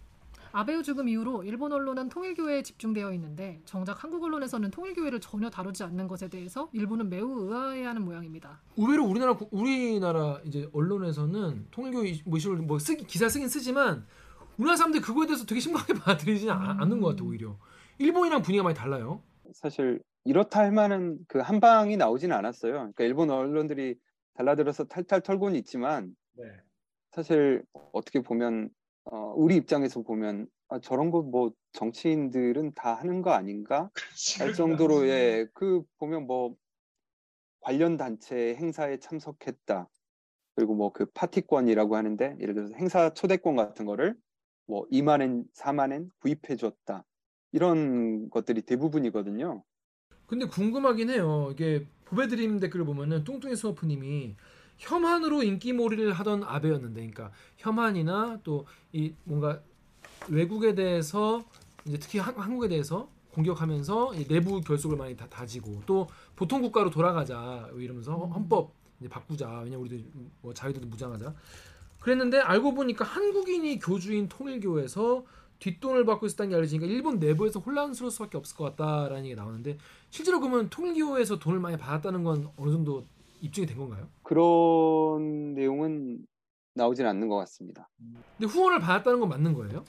아베의 0.52 0.82
죽음 0.82 1.08
이후로 1.08 1.44
일본 1.44 1.72
언론은 1.72 2.08
통일교회에 2.10 2.62
집중되어 2.62 3.12
있는데 3.14 3.60
정작 3.64 4.02
한국 4.02 4.22
언론에서는 4.24 4.70
통일교회를 4.70 5.20
전혀 5.20 5.48
다루지 5.48 5.82
않는 5.84 6.08
것에 6.08 6.28
대해서 6.28 6.68
일본은 6.72 7.08
매우 7.08 7.46
의아해하는 7.48 8.04
모양입니다. 8.04 8.60
의외로 8.76 9.04
우리나라 9.06 9.34
구- 9.36 9.48
우리나라 9.52 10.40
이제 10.44 10.68
언론에서는 10.72 11.68
통일교 11.70 12.04
이- 12.04 12.22
뭐 12.26 12.36
이슈를 12.36 12.58
뭐 12.58 12.78
쓰기 12.80 13.06
기사 13.06 13.28
쓰긴 13.28 13.48
쓰지만 13.48 14.04
우리나라 14.58 14.76
사람들이 14.76 15.02
그거에 15.02 15.26
대해서 15.26 15.46
되게 15.46 15.60
심각하게 15.60 15.94
받아들이지 16.02 16.50
않- 16.50 16.82
않는 16.82 17.00
것 17.00 17.10
같아 17.10 17.24
오히려 17.24 17.56
일본이랑 17.98 18.42
분위기가 18.42 18.64
많이 18.64 18.74
달라요. 18.76 19.22
사실 19.54 20.02
이렇다 20.30 20.60
할 20.60 20.70
만한 20.70 21.18
그 21.26 21.40
한방이 21.40 21.96
나오진 21.96 22.30
않았어요. 22.30 22.72
그러니까 22.72 23.02
일본 23.04 23.30
언론들이 23.30 23.96
달라들어서 24.34 24.84
탈탈 24.84 25.22
털고는 25.22 25.56
있지만 25.58 26.14
사실 27.10 27.64
어떻게 27.92 28.20
보면 28.20 28.70
어, 29.04 29.32
우리 29.36 29.56
입장에서 29.56 30.02
보면 30.02 30.46
아, 30.68 30.78
저런 30.80 31.10
거 31.10 31.22
뭐 31.22 31.50
정치인들은 31.72 32.74
다 32.76 32.94
하는 32.94 33.22
거 33.22 33.32
아닌가? 33.32 33.90
할 34.38 34.54
정도로 34.54 35.08
예그 35.08 35.82
보면 35.98 36.26
뭐 36.28 36.54
관련 37.60 37.96
단체 37.96 38.54
행사에 38.54 38.98
참석했다. 38.98 39.88
그리고 40.54 40.74
뭐 40.74 40.92
그 40.92 41.06
파티권이라고 41.12 41.96
하는데 41.96 42.36
예를 42.40 42.54
들어서 42.54 42.74
행사 42.74 43.12
초대권 43.12 43.56
같은 43.56 43.84
거를 43.84 44.16
뭐 44.66 44.86
2만 44.92 45.22
엔 45.22 45.44
4만 45.54 45.92
엔 45.92 46.08
구입해 46.20 46.54
줬다. 46.54 47.04
이런 47.52 48.30
것들이 48.30 48.62
대부분이거든요. 48.62 49.64
근데 50.30 50.46
궁금하긴 50.46 51.10
해요. 51.10 51.50
이게 51.52 51.86
보배드림 52.06 52.60
댓글을 52.60 52.84
보면은 52.86 53.24
뚱뚱이 53.24 53.56
스머프님이 53.56 54.36
혐한으로 54.78 55.42
인기몰이를 55.42 56.12
하던 56.12 56.44
아베였는데, 56.44 57.00
그러니까 57.00 57.32
혐한이나 57.58 58.38
또 58.42 58.64
이 58.92 59.12
뭔가 59.24 59.60
외국에 60.28 60.74
대해서 60.74 61.44
이제 61.84 61.98
특히 61.98 62.18
한, 62.18 62.34
한국에 62.34 62.68
대해서 62.68 63.08
공격하면서 63.32 64.14
이 64.14 64.26
내부 64.26 64.60
결속을 64.60 64.96
많이 64.96 65.16
다 65.16 65.26
다지고 65.28 65.82
또 65.86 66.08
보통 66.34 66.62
국가로 66.62 66.90
돌아가자 66.90 67.68
이러면서 67.76 68.24
음. 68.24 68.30
헌법 68.32 68.72
이제 68.98 69.08
바꾸자 69.08 69.60
왜냐 69.60 69.78
우리도 69.78 70.04
뭐 70.42 70.52
자유도 70.52 70.80
무장하자 70.86 71.34
그랬는데 72.00 72.38
알고 72.38 72.74
보니까 72.74 73.04
한국인이 73.04 73.78
교주인 73.78 74.28
통일교에서 74.28 75.24
뒷돈을 75.60 76.04
받고 76.06 76.26
있었다는 76.26 76.50
게 76.50 76.56
알려지니까 76.56 76.86
일본 76.86 77.18
내부에서 77.18 77.60
혼란스러울 77.60 78.10
수밖에 78.10 78.36
없을 78.36 78.56
것 78.56 78.76
같다라는 78.76 79.26
얘기 79.26 79.36
가 79.36 79.42
나오는데 79.42 79.78
실제로 80.10 80.40
그러면 80.40 80.68
통일교에서 80.70 81.38
돈을 81.38 81.60
많이 81.60 81.76
받았다는 81.76 82.24
건 82.24 82.50
어느 82.56 82.70
정도 82.70 83.06
입증이 83.40 83.66
된 83.66 83.78
건가요? 83.78 84.08
그런 84.22 85.54
내용은 85.54 86.18
나오진 86.74 87.06
않는 87.06 87.28
것 87.28 87.36
같습니다. 87.36 87.88
근데 88.38 88.52
후원을 88.52 88.80
받았다는 88.80 89.20
건 89.20 89.28
맞는 89.28 89.54
거예요? 89.54 89.84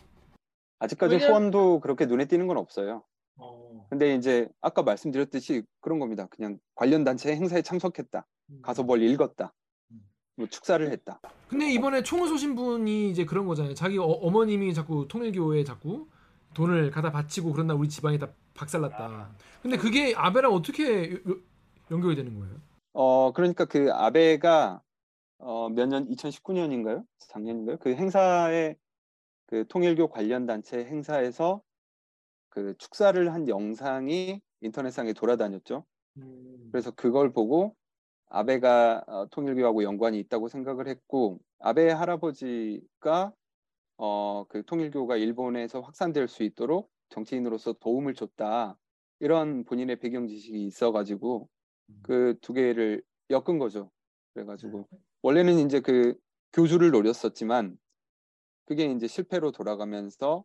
아직까지 0.80 1.16
왜냐- 1.16 1.28
후원도 1.30 1.80
그렇게 1.82 2.06
눈에 2.06 2.26
띄는 2.26 2.48
건 2.48 2.58
없어요. 2.58 3.04
근데 3.90 4.16
이제 4.16 4.48
아까 4.62 4.84
말씀드렸듯이 4.84 5.64
그런 5.80 6.00
겁니다. 6.00 6.28
그냥 6.32 6.60
관련 6.76 7.04
단체 7.04 7.36
행사에 7.36 7.62
참석했다. 7.62 8.26
가서 8.62 8.84
뭘 8.84 9.02
읽었다. 9.02 9.54
뭐 10.36 10.48
축사를 10.48 10.90
했다. 10.92 11.20
근데 11.50 11.72
이번에 11.72 12.04
총을 12.04 12.28
쏘신 12.28 12.56
분이 12.56 13.10
이제 13.10 13.26
그런 13.26 13.46
거잖아요. 13.48 13.74
자기 13.74 13.98
어, 13.98 14.30
머님이 14.30 14.74
자꾸 14.74 15.08
통일교에 15.08 15.64
자꾸 15.64 16.08
돈을 16.54 16.92
갖다 16.92 17.12
바치고 17.12 17.52
그런다 17.52 17.74
우리 17.76 17.90
집안이 17.90 18.18
다 18.20 18.30
박살났다. 18.54 19.32
근데 19.62 19.78
그게 19.78 20.14
아베랑 20.16 20.54
어떻게 20.54 21.22
연결이 21.90 22.16
되는 22.16 22.38
거예요? 22.40 22.56
어 22.94 23.32
그러니까 23.34 23.66
그 23.66 23.92
아베가 23.92 24.82
어, 25.40 25.70
몇 25.70 25.88
년 25.88 26.08
2019년인가요? 26.10 27.04
작년인가요? 27.18 27.78
그 27.78 27.96
행사에 27.96 28.76
그 29.48 29.66
통일교 29.68 30.10
관련 30.10 30.46
단체 30.46 30.86
행사에서 30.86 31.62
그 32.50 32.76
축사를 32.78 33.34
한 33.34 33.48
영상이 33.48 34.42
인터넷상에 34.62 35.14
돌아다녔죠. 35.14 35.86
그래서 36.72 36.92
그걸 36.92 37.34
보고 37.34 37.76
아베가 38.30 39.04
어, 39.08 39.26
통일교하고 39.32 39.84
연관이 39.84 40.20
있다고 40.20 40.48
생각을 40.48 40.88
했고 40.88 41.40
아베 41.60 41.90
할아버지가 41.90 43.34
어, 43.98 44.46
그 44.48 44.64
통일교가 44.66 45.16
일본에서 45.18 45.82
확산될 45.82 46.28
수 46.28 46.44
있도록 46.44 46.92
정치인으로서 47.12 47.74
도움을 47.74 48.16
줬다 48.16 48.78
이런 49.20 49.64
본인의 49.66 49.98
배경 50.00 50.28
지식이 50.28 50.66
있어가지고 50.66 51.48
그 52.02 52.36
두 52.42 52.54
개를 52.54 53.04
엮은 53.30 53.60
거죠. 53.60 53.92
그래가지고 54.34 54.88
원래는 55.22 55.60
이제 55.60 55.80
그 55.82 56.18
교주를 56.54 56.92
노렸었지만 56.92 57.78
그게 58.66 58.86
이제 58.86 59.08
실패로 59.08 59.52
돌아가면서 59.52 60.44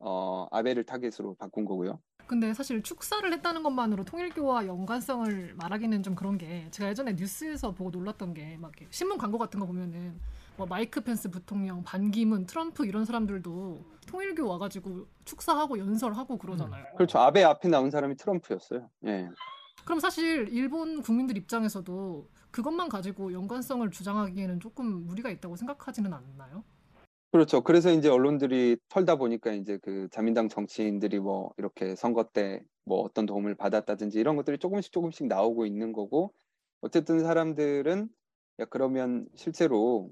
어, 0.00 0.46
아베를 0.50 0.84
타겟으로 0.84 1.34
바꾼 1.38 1.64
거고요. 1.64 2.00
근데 2.26 2.52
사실 2.52 2.82
축사를 2.82 3.32
했다는 3.32 3.62
것만으로 3.62 4.04
통일교와 4.04 4.66
연관성을 4.66 5.54
말하기는 5.54 6.02
좀 6.02 6.14
그런 6.14 6.36
게 6.36 6.68
제가 6.70 6.90
예전에 6.90 7.14
뉴스에서 7.14 7.72
보고 7.74 7.90
놀랐던 7.90 8.34
게 8.34 8.56
막 8.58 8.72
신문 8.90 9.16
광고 9.18 9.38
같은 9.38 9.58
거 9.58 9.66
보면은 9.66 10.20
뭐 10.58 10.66
마이크 10.66 11.00
펜스 11.00 11.30
부통령, 11.30 11.82
반기문, 11.84 12.44
트럼프 12.44 12.84
이런 12.84 13.04
사람들도 13.04 13.84
통일교 14.08 14.46
와가지고 14.46 15.06
축사하고 15.24 15.78
연설하고 15.78 16.36
그러잖아요. 16.36 16.84
그렇죠. 16.96 17.18
아베 17.18 17.44
앞에 17.44 17.68
나온 17.68 17.90
사람이 17.90 18.16
트럼프였어요. 18.16 18.90
예. 19.06 19.28
그럼 19.84 20.00
사실 20.00 20.48
일본 20.50 21.00
국민들 21.00 21.36
입장에서도 21.36 22.28
그것만 22.50 22.88
가지고 22.88 23.32
연관성을 23.32 23.88
주장하기에는 23.90 24.60
조금 24.60 25.06
무리가 25.06 25.30
있다고 25.30 25.54
생각하지는 25.56 26.12
않나요? 26.12 26.64
그렇죠. 27.30 27.62
그래서 27.62 27.92
이제 27.92 28.08
언론들이 28.08 28.78
털다 28.88 29.16
보니까 29.16 29.52
이제 29.52 29.78
그 29.80 30.08
자민당 30.10 30.48
정치인들이 30.48 31.20
뭐 31.20 31.52
이렇게 31.56 31.94
선거 31.94 32.24
때 32.24 32.64
뭐 32.88 33.02
어떤 33.02 33.26
도움을 33.26 33.54
받았다든지 33.54 34.18
이런 34.18 34.34
것들이 34.34 34.58
조금씩 34.58 34.90
조금씩 34.90 35.26
나오고 35.26 35.66
있는 35.66 35.92
거고 35.92 36.32
어쨌든 36.80 37.20
사람들은 37.20 38.08
야 38.60 38.64
그러면 38.64 39.28
실제로 39.36 40.10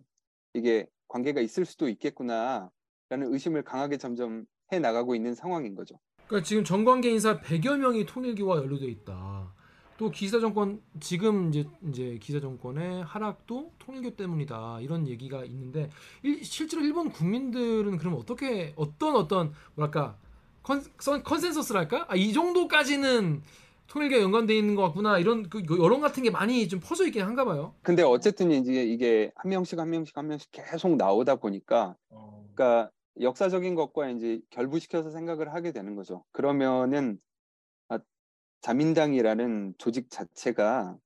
이게 0.57 0.87
관계가 1.09 1.40
있을 1.40 1.64
수도 1.64 1.88
있겠구나라는 1.88 2.71
의심을 3.11 3.62
강하게 3.62 3.99
점점 3.99 4.47
해 4.73 4.79
나가고 4.79 5.14
있는 5.14 5.35
상황인 5.35 5.75
거죠. 5.75 5.99
그러니까 6.27 6.45
지금 6.47 6.64
정관계 6.64 7.11
인사 7.11 7.40
100여 7.40 7.77
명이 7.79 8.07
통일교와 8.07 8.57
연루돼 8.59 8.87
있다. 8.87 9.53
또 9.99 10.11
기사 10.11 10.40
정권 10.40 10.83
지금 11.01 11.49
이제 11.49 11.64
이제 11.88 12.19
기사 12.21 12.40
정권의 12.40 13.05
하락도 13.05 13.73
통일교 13.79 14.16
때문이다 14.16 14.81
이런 14.81 15.07
얘기가 15.07 15.45
있는데 15.45 15.88
일- 16.23 16.45
실제로 16.45 16.83
일본 16.83 17.11
국민들은 17.11 17.97
그럼 17.97 18.14
어떻게 18.14 18.75
어떤 18.77 19.14
어떤 19.16 19.53
뭐랄까 19.75 20.19
컨, 20.62 20.83
선- 20.99 21.23
컨센서스랄까 21.23 22.07
아, 22.09 22.16
이 22.16 22.33
정도까지는 22.35 23.42
통일교 23.88 24.20
연관돼 24.20 24.57
있는 24.57 24.75
것 24.75 24.83
같구나 24.83 25.18
이런 25.18 25.49
그 25.49 25.62
여론 25.81 26.01
같은 26.01 26.22
게 26.22 26.31
많이 26.31 26.68
좀 26.68 26.81
퍼져 26.81 27.07
있긴 27.07 27.22
한가 27.22 27.44
봐요. 27.44 27.75
근데 27.83 28.03
어쨌든 28.03 28.51
이제 28.51 28.85
이게 28.85 29.31
한 29.37 29.51
명씩 29.51 29.79
한 29.79 29.90
명씩 29.90 30.16
한 30.16 30.27
명씩 30.29 30.51
계속 30.53 30.96
나오다 30.96 31.37
보니까 31.37 31.96
그러니까 32.55 32.90
역사적인 33.20 33.75
것과 33.75 34.11
이제 34.11 34.40
결부시켜서 34.51 35.11
생각을 35.11 35.55
하게 35.55 35.72
되는 35.72 35.94
거죠. 35.94 36.25
그러면은 36.33 37.18
아, 37.88 37.99
자민당이라는 38.61 39.75
조직 39.79 40.11
자체가 40.11 40.96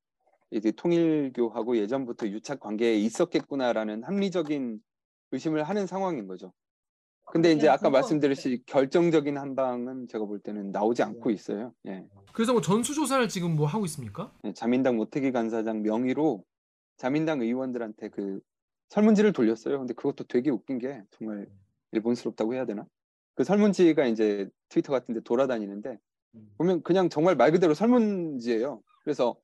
이제 0.51 0.73
통일교하고 0.73 1.77
예전부터 1.77 2.29
유착 2.29 2.61
관계에 2.61 2.97
있었겠구나라는 2.97 4.03
합리적인 4.03 4.81
의심을 5.33 5.63
하는 5.63 5.87
상황인 5.87 6.27
거죠. 6.27 6.53
근데 7.33 7.53
이제 7.53 7.69
아까 7.69 7.91
말씀드렸듯이 7.91 8.63
결정적인 8.67 9.39
한 9.39 9.55
방은 9.55 10.09
제가 10.09 10.25
볼 10.25 10.41
때는 10.41 10.73
나오지 10.73 11.03
않고 11.03 11.31
있어요. 11.31 11.73
예. 11.87 12.07
그래서 12.33 12.53
뭐 12.53 12.61
전수조사를 12.61 13.29
지금 13.29 13.57
뭐 13.57 13.67
하고 13.67 13.85
있습니까? 13.87 14.33
예, 14.45 14.53
자민당 14.53 14.97
모태기 14.97 15.33
간사장 15.33 15.83
명의로 15.83 16.45
자민당 16.97 17.41
의원들한테 17.41 18.09
그 18.09 18.41
설문지를 18.89 19.33
돌렸어요. 19.33 19.79
근데 19.79 19.95
그것도 19.95 20.25
되게 20.25 20.51
웃긴 20.51 20.79
게 20.79 21.03
정말 21.11 21.47
일본스럽다고 21.93 22.55
해야 22.55 22.67
되나? 22.67 22.87
그 23.35 23.45
설문지가 23.45 24.07
이제 24.07 24.49
트위터 24.69 24.93
같은 24.93 25.15
데 25.15 25.21
돌아다니는데 25.21 25.99
보면 26.59 26.83
그냥 26.83 27.09
정말 27.09 27.37
말 27.37 27.53
그대로 27.53 27.75
설문지예요. 27.75 28.83
그래서 29.03 29.37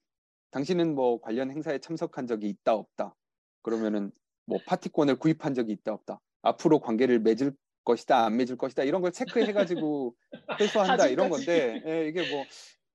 당신은 0.50 0.94
뭐 0.94 1.20
관련 1.20 1.50
행사에 1.50 1.78
참석한 1.78 2.26
적이 2.26 2.48
있다 2.48 2.74
없다. 2.74 3.14
그러면은 3.62 4.12
뭐 4.44 4.58
파티권을 4.66 5.16
구입한 5.16 5.54
적이 5.54 5.72
있다 5.72 5.92
없다. 5.92 6.20
앞으로 6.42 6.78
관계를 6.78 7.20
맺을 7.20 7.54
것이다 7.86 8.26
안 8.26 8.36
맺을 8.36 8.58
것이다 8.58 8.82
이런 8.82 9.00
걸 9.00 9.12
체크해가지고 9.12 10.14
회수한다 10.60 11.06
이런 11.06 11.30
건데 11.30 11.82
예, 11.86 12.08
이게 12.08 12.28
뭐 12.30 12.44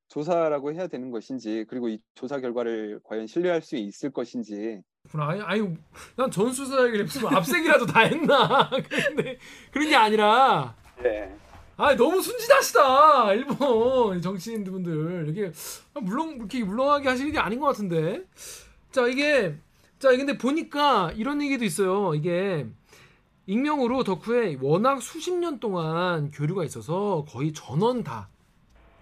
조사라고 0.09 0.73
해야 0.73 0.87
되는 0.87 1.09
것인지 1.09 1.65
그리고 1.67 1.87
이 1.87 1.99
조사 2.13 2.39
결과를 2.39 2.99
과연 3.05 3.27
신뢰할 3.27 3.61
수 3.61 3.77
있을 3.77 4.11
것인지. 4.11 4.81
아니, 5.13 5.41
아니 5.41 5.73
난 6.17 6.29
전수조사 6.29 6.85
얘기를 6.87 7.05
무슨 7.05 7.25
압색이라도 7.27 7.85
다 7.87 8.01
했나? 8.01 8.69
근데 8.87 9.37
그런 9.71 9.89
게 9.89 9.95
아니라 9.95 10.75
네. 11.01 11.33
아 11.77 11.95
너무 11.95 12.21
순진하시다 12.21 13.33
일본 13.33 14.21
정치인분들 14.21 15.29
이게 15.29 15.51
물론 15.93 16.37
그렇게 16.37 16.63
물렁하게 16.63 17.09
하시는 17.09 17.31
게 17.31 17.39
아닌 17.39 17.59
것 17.59 17.65
같은데 17.67 18.23
자 18.91 19.07
이게 19.07 19.55
자 19.97 20.09
근데 20.09 20.37
보니까 20.37 21.11
이런 21.15 21.41
얘기도 21.41 21.65
있어요 21.65 22.13
이게 22.13 22.67
익명으로 23.47 24.03
덕후에 24.03 24.57
워낙 24.61 25.01
수십 25.01 25.33
년 25.33 25.59
동안 25.59 26.31
교류가 26.31 26.63
있어서 26.65 27.25
거의 27.27 27.53
전원 27.53 28.03
다 28.03 28.29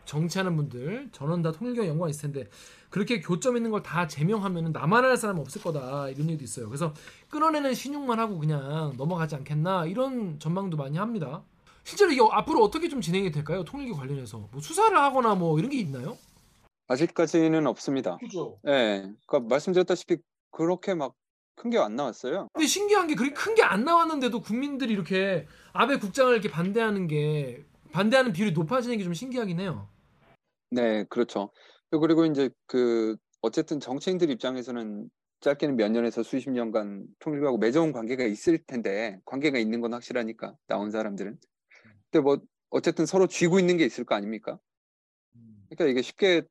정치하는 0.05 0.55
분들 0.55 1.09
전원 1.11 1.41
다 1.41 1.51
통일교 1.51 1.85
연관이 1.85 2.11
있을 2.11 2.31
텐데 2.31 2.49
그렇게 2.89 3.19
교점 3.21 3.57
있는 3.57 3.69
걸 3.69 3.83
다 3.83 4.07
제명하면 4.07 4.71
나만 4.71 5.03
할 5.05 5.15
사람 5.17 5.39
없을 5.39 5.61
거다 5.61 6.09
이런 6.09 6.27
얘기도 6.29 6.43
있어요. 6.43 6.67
그래서 6.67 6.93
끊어내는 7.29 7.73
신용만 7.75 8.19
하고 8.19 8.39
그냥 8.39 8.93
넘어가지 8.97 9.35
않겠나 9.35 9.85
이런 9.85 10.39
전망도 10.39 10.77
많이 10.77 10.97
합니다. 10.97 11.43
실제로 11.83 12.11
이게 12.11 12.21
앞으로 12.31 12.63
어떻게 12.63 12.89
좀 12.89 13.01
진행이 13.01 13.31
될까요? 13.31 13.63
통일교 13.63 13.95
관련해서 13.95 14.47
뭐 14.51 14.61
수사를 14.61 14.95
하거나 14.97 15.35
뭐 15.35 15.57
이런 15.59 15.69
게 15.69 15.77
있나요? 15.79 16.17
아직까지는 16.87 17.67
없습니다. 17.67 18.17
그죠. 18.17 18.57
예, 18.67 19.11
그러니까 19.27 19.47
말씀드렸다시피 19.47 20.17
그렇게 20.51 20.95
막 20.95 21.13
큰 21.59 21.69
게 21.69 21.77
안 21.77 21.95
나왔어요. 21.95 22.47
근데 22.53 22.65
신기한 22.67 23.07
게 23.07 23.15
그렇게 23.15 23.33
큰 23.33 23.53
게 23.53 23.61
안 23.63 23.83
나왔는데도 23.83 24.41
국민들이 24.41 24.93
이렇게 24.93 25.45
아베 25.73 25.97
국장을 25.97 26.31
이렇게 26.31 26.49
반대하는 26.49 27.07
게 27.07 27.65
반대하는 27.91 28.31
비율이 28.31 28.53
높아지는 28.53 28.97
게 28.97 29.03
좀 29.03 29.13
신기하긴 29.13 29.59
해요. 29.59 29.89
네, 30.71 31.03
그렇죠. 31.09 31.51
그리고 31.91 32.25
이제 32.25 32.49
그 32.65 33.17
어쨌든 33.41 33.79
정치인들 33.79 34.29
입장에서는 34.29 35.09
짧게는 35.41 35.75
몇 35.75 35.89
년에서 35.89 36.23
수십 36.23 36.49
년간 36.49 37.07
통일교하고 37.19 37.57
맺어온 37.57 37.91
관계가 37.91 38.23
있을 38.23 38.59
텐데 38.65 39.19
관계가 39.25 39.57
있는 39.57 39.81
건 39.81 39.93
확실하니까 39.93 40.55
나온 40.67 40.91
사람들은. 40.91 41.37
근데 42.11 42.23
뭐 42.23 42.39
어쨌든 42.69 43.05
서로 43.05 43.27
쥐고 43.27 43.59
있는 43.59 43.77
게 43.77 43.85
있을 43.85 44.03
거 44.05 44.15
아닙니까? 44.15 44.59
그러니까 45.69 45.85
이게 45.91 46.01
쉽게 46.01 46.43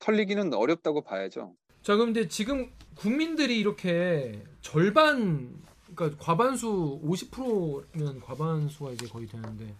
털리기는 0.00 0.52
어렵다고 0.54 1.02
봐야죠. 1.02 1.54
자, 1.82 1.94
그럼 1.94 2.12
근데 2.12 2.28
지금 2.28 2.70
국민들이 2.94 3.58
이렇게 3.58 4.42
절반 4.60 5.54
그러니까 5.94 6.18
과반수 6.22 7.00
50%면 7.04 8.20
과반수가 8.20 8.92
이제 8.92 9.06
거의 9.06 9.26
되는데 9.26 9.74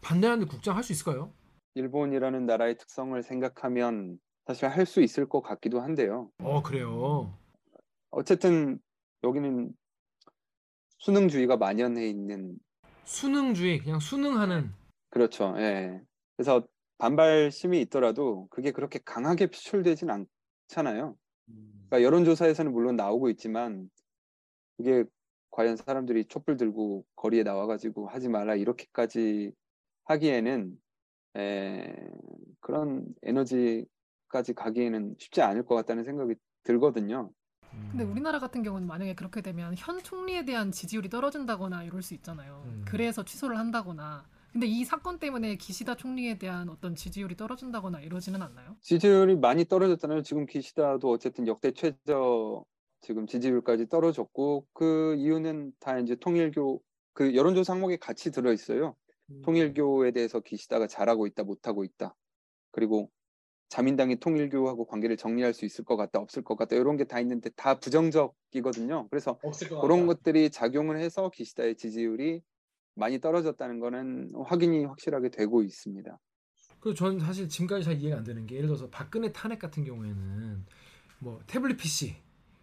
반대하는데 0.00 0.48
국장 0.50 0.76
할 0.76 0.82
수 0.82 0.92
있을까요? 0.92 1.32
일본이라는 1.74 2.46
나라의 2.46 2.76
특성을 2.78 3.20
생각하면 3.22 4.18
사실 4.46 4.68
할 4.68 4.86
수 4.86 5.02
있을 5.02 5.28
것 5.28 5.42
같기도 5.42 5.80
한데요. 5.80 6.30
어, 6.38 6.62
그래요. 6.62 7.32
어쨌든 8.10 8.80
여기는 9.22 9.72
수능주의가 10.98 11.56
만연해 11.56 12.08
있는 12.08 12.56
수능주의, 13.04 13.78
그냥 13.78 14.00
수능하는 14.00 14.72
그렇죠. 15.10 15.54
예. 15.58 16.00
그래서 16.36 16.66
반발심이 16.98 17.80
있더라도 17.82 18.46
그게 18.50 18.70
그렇게 18.72 18.98
강하게 19.04 19.46
표출되진 19.46 20.10
않 20.10 20.26
잖아요. 20.70 21.16
그러니까 21.88 22.02
여론조사에서는 22.02 22.72
물론 22.72 22.96
나오고 22.96 23.28
있지만 23.30 23.90
그게 24.76 25.04
과연 25.50 25.76
사람들이 25.76 26.26
촛불 26.26 26.56
들고 26.56 27.04
거리에 27.16 27.42
나와가지고 27.42 28.08
하지 28.08 28.28
마라 28.28 28.54
이렇게까지 28.54 29.52
하기에는 30.04 30.78
에, 31.36 31.94
그런 32.60 33.06
에너지까지 33.22 34.54
가기에는 34.54 35.16
쉽지 35.18 35.42
않을 35.42 35.64
것 35.64 35.74
같다는 35.74 36.04
생각이 36.04 36.34
들거든요. 36.62 37.30
근데 37.90 38.04
우리나라 38.04 38.38
같은 38.38 38.62
경우는 38.62 38.86
만약에 38.86 39.14
그렇게 39.14 39.40
되면 39.42 39.74
현 39.76 40.02
총리에 40.02 40.44
대한 40.44 40.70
지지율이 40.72 41.08
떨어진다거나 41.08 41.84
이럴 41.84 42.02
수 42.02 42.14
있잖아요. 42.14 42.62
음. 42.66 42.84
그래서 42.86 43.24
취소를 43.24 43.58
한다거나. 43.58 44.28
근데 44.52 44.66
이 44.66 44.84
사건 44.84 45.18
때문에 45.18 45.56
기시다 45.56 45.94
총리에 45.96 46.38
대한 46.38 46.68
어떤 46.68 46.94
지지율이 46.96 47.36
떨어진다거나 47.36 48.00
이러지는 48.00 48.42
않나요? 48.42 48.76
지지율이 48.82 49.36
많이 49.36 49.64
떨어졌잖아요. 49.64 50.22
지금 50.22 50.46
기시다도 50.46 51.08
어쨌든 51.10 51.46
역대 51.46 51.70
최저 51.72 52.64
지금 53.00 53.26
지지율까지 53.26 53.88
떨어졌고 53.88 54.66
그 54.72 55.14
이유는 55.16 55.72
다 55.80 55.98
이제 55.98 56.16
통일교 56.16 56.82
그 57.12 57.34
여론조사 57.34 57.74
항목에 57.74 57.96
같이 57.96 58.30
들어 58.30 58.52
있어요. 58.52 58.96
통일교에 59.44 60.10
대해서 60.10 60.40
기시다가 60.40 60.86
잘하고 60.88 61.26
있다, 61.28 61.44
못하고 61.44 61.84
있다. 61.84 62.16
그리고 62.72 63.10
자민당이 63.68 64.16
통일교하고 64.16 64.84
관계를 64.86 65.16
정리할 65.16 65.54
수 65.54 65.64
있을 65.64 65.84
것 65.84 65.96
같다, 65.96 66.18
없을 66.18 66.42
것 66.42 66.56
같다. 66.56 66.74
이런 66.74 66.96
게 66.96 67.04
다 67.04 67.20
있는데 67.20 67.50
다 67.50 67.78
부정적이거든요. 67.78 69.06
그래서 69.10 69.38
그런 69.80 70.06
것들이 70.06 70.50
작용을 70.50 70.98
해서 70.98 71.30
기시다의 71.30 71.76
지지율이 71.76 72.42
많이 72.94 73.20
떨어졌다는 73.20 73.80
거는 73.80 74.32
확인이 74.46 74.84
확실하게 74.84 75.30
되고 75.30 75.62
있습니다. 75.62 76.18
그전 76.80 77.18
사실 77.20 77.48
지금까지 77.48 77.84
잘 77.84 77.96
이해가 78.00 78.18
안 78.18 78.24
되는 78.24 78.46
게 78.46 78.56
예를 78.56 78.68
들어서 78.68 78.88
박근혜 78.88 79.32
탄핵 79.32 79.58
같은 79.58 79.84
경우에는 79.84 80.64
뭐 81.18 81.40
태블릿 81.46 81.76
PC 81.76 82.16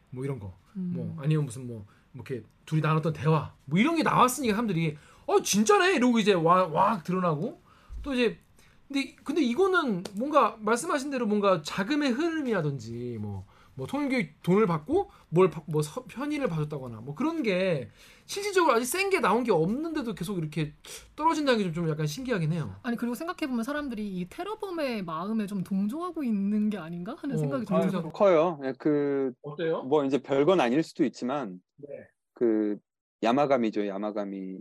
뭐 0.10 0.26
이런 0.26 0.40
거, 0.40 0.58
음. 0.76 0.92
뭐 0.96 1.18
아니면 1.20 1.46
무슨 1.46 1.68
뭐, 1.68 1.86
뭐 2.12 2.24
이렇게 2.26 2.44
둘이 2.66 2.82
나눴던 2.82 3.14
대화 3.14 3.54
뭐 3.66 3.80
이런 3.80 3.96
게 3.96 4.04
나왔으니까 4.04 4.54
사람들이 4.54 4.98
어 5.26 5.42
진짜네 5.42 5.96
이러고 5.96 6.20
이제 6.20 6.34
와왁 6.34 7.04
드러나고 7.04 7.62
또 8.02 8.14
이제 8.14 8.40
근데 8.88 9.16
근데 9.24 9.42
이거는 9.42 10.04
뭔가 10.14 10.58
말씀하신 10.60 11.12
대로 11.12 11.28
뭔가 11.28 11.62
자금의 11.62 12.12
흐름이라든지 12.12 13.18
뭐 13.20 13.46
뭐 13.78 13.86
통일교 13.88 14.30
돈을 14.44 14.66
받고 14.66 15.12
뭘 15.30 15.50
뭐 15.68 15.82
편의를 16.08 16.48
봐줬다거나 16.48 17.02
뭐 17.02 17.14
그런 17.16 17.44
게 17.44 17.90
실질적으로 18.26 18.74
아직 18.74 18.86
센 18.86 19.10
게 19.10 19.20
나온 19.20 19.44
게 19.44 19.52
없는데도 19.52 20.14
계속 20.16 20.38
이렇게 20.38 20.74
떨어진다는 21.16 21.60
게좀좀 21.60 21.90
약간 21.90 22.08
신기하긴 22.08 22.52
해요. 22.52 22.76
아니 22.84 22.98
그리고 22.98 23.16
생각해 23.16 23.48
보면 23.48 23.64
사람들이 23.64 24.06
이 24.08 24.28
테러범의 24.30 25.04
마음에 25.04 25.46
좀 25.46 25.64
동조하고 25.64 26.24
있는 26.24 26.70
게 26.70 26.78
아닌가 26.78 27.16
하는 27.18 27.36
어, 27.36 27.38
생각이 27.38 27.66
좀 27.66 27.78
아, 27.78 27.88
들어요. 27.88 28.10
커요. 28.10 28.60
예, 28.64 28.74
그 28.78 29.32
어때요? 29.44 29.84
뭐 29.84 30.04
이제 30.04 30.18
별건 30.18 30.60
아닐 30.60 30.84
수도 30.84 31.06
있지만 31.06 31.62
네. 31.78 31.88
그 32.34 32.78
야마가미죠. 33.24 33.88
야마가미 33.88 34.58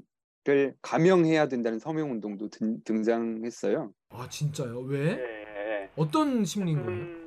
를 0.48 0.76
감형해야 0.80 1.48
된다는 1.48 1.80
서명 1.80 2.12
운동도 2.12 2.48
등, 2.50 2.78
등장했어요. 2.84 3.90
아 4.10 4.28
진짜요? 4.28 4.78
왜? 4.82 5.16
네. 5.16 5.90
어떤 5.96 6.44
심리인 6.44 6.84
거예요? 6.84 7.25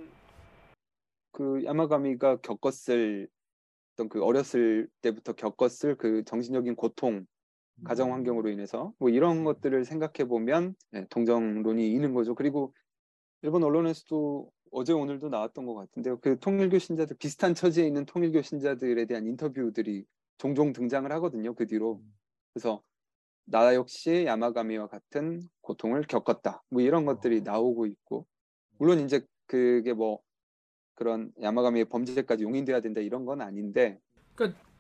음, 1.39 1.59
그 1.59 1.65
야마가미가 1.65 2.37
겪었을 2.41 3.27
어떤 3.93 4.09
그 4.09 4.23
어렸을 4.23 4.87
때부터 5.01 5.33
겪었을 5.33 5.95
그 5.95 6.23
정신적인 6.23 6.75
고통, 6.75 7.25
가정 7.83 8.13
환경으로 8.13 8.49
인해서 8.49 8.93
뭐 8.99 9.09
이런 9.09 9.43
것들을 9.43 9.85
생각해 9.85 10.27
보면 10.27 10.75
예, 10.95 11.05
동정론이 11.09 11.91
있는 11.91 12.13
거죠. 12.13 12.35
그리고 12.35 12.73
일본 13.41 13.63
언론에서도 13.63 14.51
어제 14.71 14.93
오늘도 14.93 15.29
나왔던 15.29 15.65
것 15.65 15.73
같은데요. 15.75 16.19
그 16.19 16.37
통일교 16.39 16.77
신자들 16.77 17.15
비슷한 17.17 17.55
처지에 17.55 17.87
있는 17.87 18.05
통일교 18.05 18.41
신자들에 18.41 19.05
대한 19.05 19.25
인터뷰들이 19.27 20.05
종종 20.37 20.73
등장을 20.73 21.09
하거든요. 21.13 21.53
그 21.55 21.65
뒤로 21.65 22.01
그래서 22.53 22.81
나 23.45 23.73
역시 23.73 24.25
야마가미와 24.25 24.87
같은 24.87 25.41
고통을 25.61 26.03
겪었다. 26.03 26.61
뭐 26.69 26.81
이런 26.81 27.05
것들이 27.05 27.41
나오고 27.41 27.85
있고 27.87 28.27
물론 28.77 28.99
이제 28.99 29.25
그게 29.47 29.93
뭐 29.93 30.19
그런 30.99 31.31
야마가미의 31.41 31.85
범죄까지 31.85 32.43
용인돼야 32.43 32.81
된다 32.81 32.99
이런 32.99 33.25
건 33.25 33.41
아닌데 33.41 33.99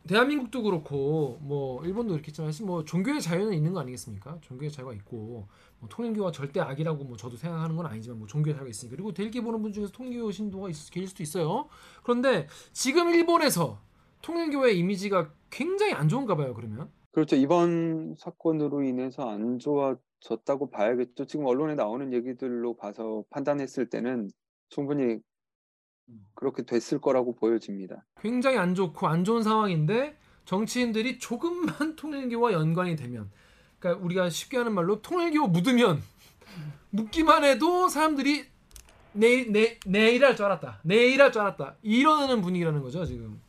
대한민국도 0.07 0.63
그렇고 0.63 1.37
뭐 1.41 1.83
일본도 1.85 2.13
그렇겠지만 2.13 2.51
사실 2.51 2.65
뭐 2.65 2.83
종교의 2.83 3.21
자유는 3.21 3.53
있는 3.53 3.73
거 3.73 3.79
아니겠습니까? 3.79 4.37
종교의 4.41 4.71
자유가 4.71 4.93
있고 4.93 5.47
뭐 5.79 5.89
통일교가 5.89 6.31
절대 6.31 6.59
악이라고 6.59 7.03
뭐 7.03 7.17
저도 7.17 7.37
생각하는 7.37 7.75
건 7.75 7.85
아니지만 7.85 8.19
뭐 8.19 8.27
종교의 8.27 8.53
자유가 8.53 8.69
있으니까 8.69 8.95
그리고 8.95 9.13
대일기 9.13 9.41
보는 9.41 9.61
분 9.61 9.71
중에서 9.71 9.91
통일교 9.91 10.31
신도가 10.31 10.69
있, 10.69 10.73
계실 10.91 11.07
수도 11.07 11.23
있어요. 11.23 11.67
그런데 12.03 12.47
지금 12.71 13.09
일본에서 13.09 13.79
통일교의 14.21 14.77
이미지가 14.79 15.31
굉장히 15.49 15.93
안 15.93 16.07
좋은가 16.09 16.35
봐요. 16.35 16.53
그러면 16.53 16.89
그렇죠. 17.11 17.35
이번 17.35 18.15
사건으로 18.17 18.83
인해서 18.83 19.29
안 19.29 19.59
좋아졌다고 19.59 20.69
봐야겠죠. 20.69 21.25
지금 21.25 21.45
언론에 21.45 21.75
나오는 21.75 22.13
얘기들로 22.13 22.75
봐서 22.75 23.23
판단했을 23.29 23.89
때는 23.89 24.29
충분히 24.69 25.19
그렇게 26.35 26.63
됐을 26.63 26.99
거라고 27.01 27.35
보여집니다. 27.35 28.05
굉장히 28.21 28.57
안 28.57 28.75
좋고 28.75 29.07
안 29.07 29.23
좋은 29.23 29.43
상황인데 29.43 30.17
정치인들이 30.45 31.19
조금만 31.19 31.95
통일교와 31.95 32.53
연관이 32.53 32.95
되면 32.95 33.29
그러니까 33.79 34.03
우리가 34.05 34.29
쉽게 34.29 34.57
하는 34.57 34.73
말로 34.73 35.01
통일교 35.01 35.47
묻으면 35.47 36.01
묻기만 36.91 37.43
해도 37.43 37.87
사람들이 37.87 38.45
내일 39.13 39.51
내 39.51 39.79
내일 39.85 40.23
할 40.23 40.35
줄 40.35 40.45
알았다. 40.45 40.79
내일 40.83 41.21
할 41.21 41.31
줄 41.31 41.41
알았다. 41.41 41.75
이러는 41.81 42.41
분위기라는 42.41 42.81
거죠, 42.81 43.05
지금. 43.05 43.41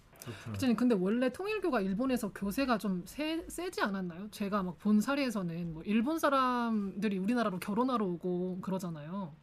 기자님 0.53 0.77
근데 0.77 0.95
원래 0.95 1.33
통일교가 1.33 1.81
일본에서 1.81 2.33
교세가 2.33 2.79
좀 2.79 3.03
세, 3.07 3.45
세지 3.49 3.81
않았나요? 3.81 4.29
제가 4.31 4.63
막 4.63 4.79
본 4.79 5.01
사례에서는 5.01 5.75
뭐 5.75 5.83
일본 5.85 6.19
사람들이 6.19 7.19
우리나라로 7.19 7.59
결혼하러 7.59 8.05
오고 8.07 8.61
그러잖아요. 8.61 9.35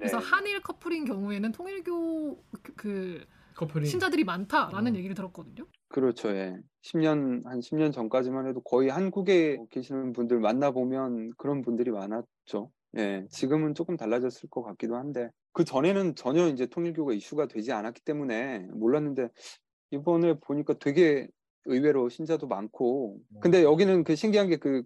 그래서 0.00 0.18
네. 0.18 0.24
한일 0.24 0.62
커플인 0.62 1.04
경우에는 1.04 1.52
통일교 1.52 2.42
그, 2.62 2.74
그 2.74 3.24
커플이 3.54 3.86
신자들이 3.86 4.24
많다라는 4.24 4.94
어. 4.94 4.96
얘기를 4.96 5.14
들었거든요. 5.14 5.66
그렇죠. 5.88 6.30
예. 6.30 6.56
10년 6.82 7.44
한 7.44 7.60
10년 7.60 7.92
전까지만 7.92 8.46
해도 8.46 8.60
거의 8.62 8.88
한국에 8.88 9.58
계시는 9.70 10.12
분들 10.12 10.40
만나 10.40 10.70
보면 10.70 11.32
그런 11.36 11.60
분들이 11.60 11.90
많았죠. 11.90 12.70
예. 12.96 13.26
지금은 13.30 13.74
조금 13.74 13.98
달라졌을 13.98 14.48
것 14.48 14.62
같기도 14.62 14.96
한데 14.96 15.28
그 15.52 15.64
전에는 15.64 16.14
전혀 16.14 16.48
이제 16.48 16.66
통일교가 16.66 17.12
이슈가 17.12 17.46
되지 17.46 17.72
않았기 17.72 18.00
때문에 18.02 18.60
몰랐는데 18.72 19.28
이번에 19.90 20.38
보니까 20.40 20.74
되게 20.78 21.28
의외로 21.66 22.08
신자도 22.08 22.46
많고 22.46 23.18
근데 23.40 23.62
여기는 23.62 24.04
그 24.04 24.16
신기한 24.16 24.48
게 24.48 24.56
그 24.56 24.82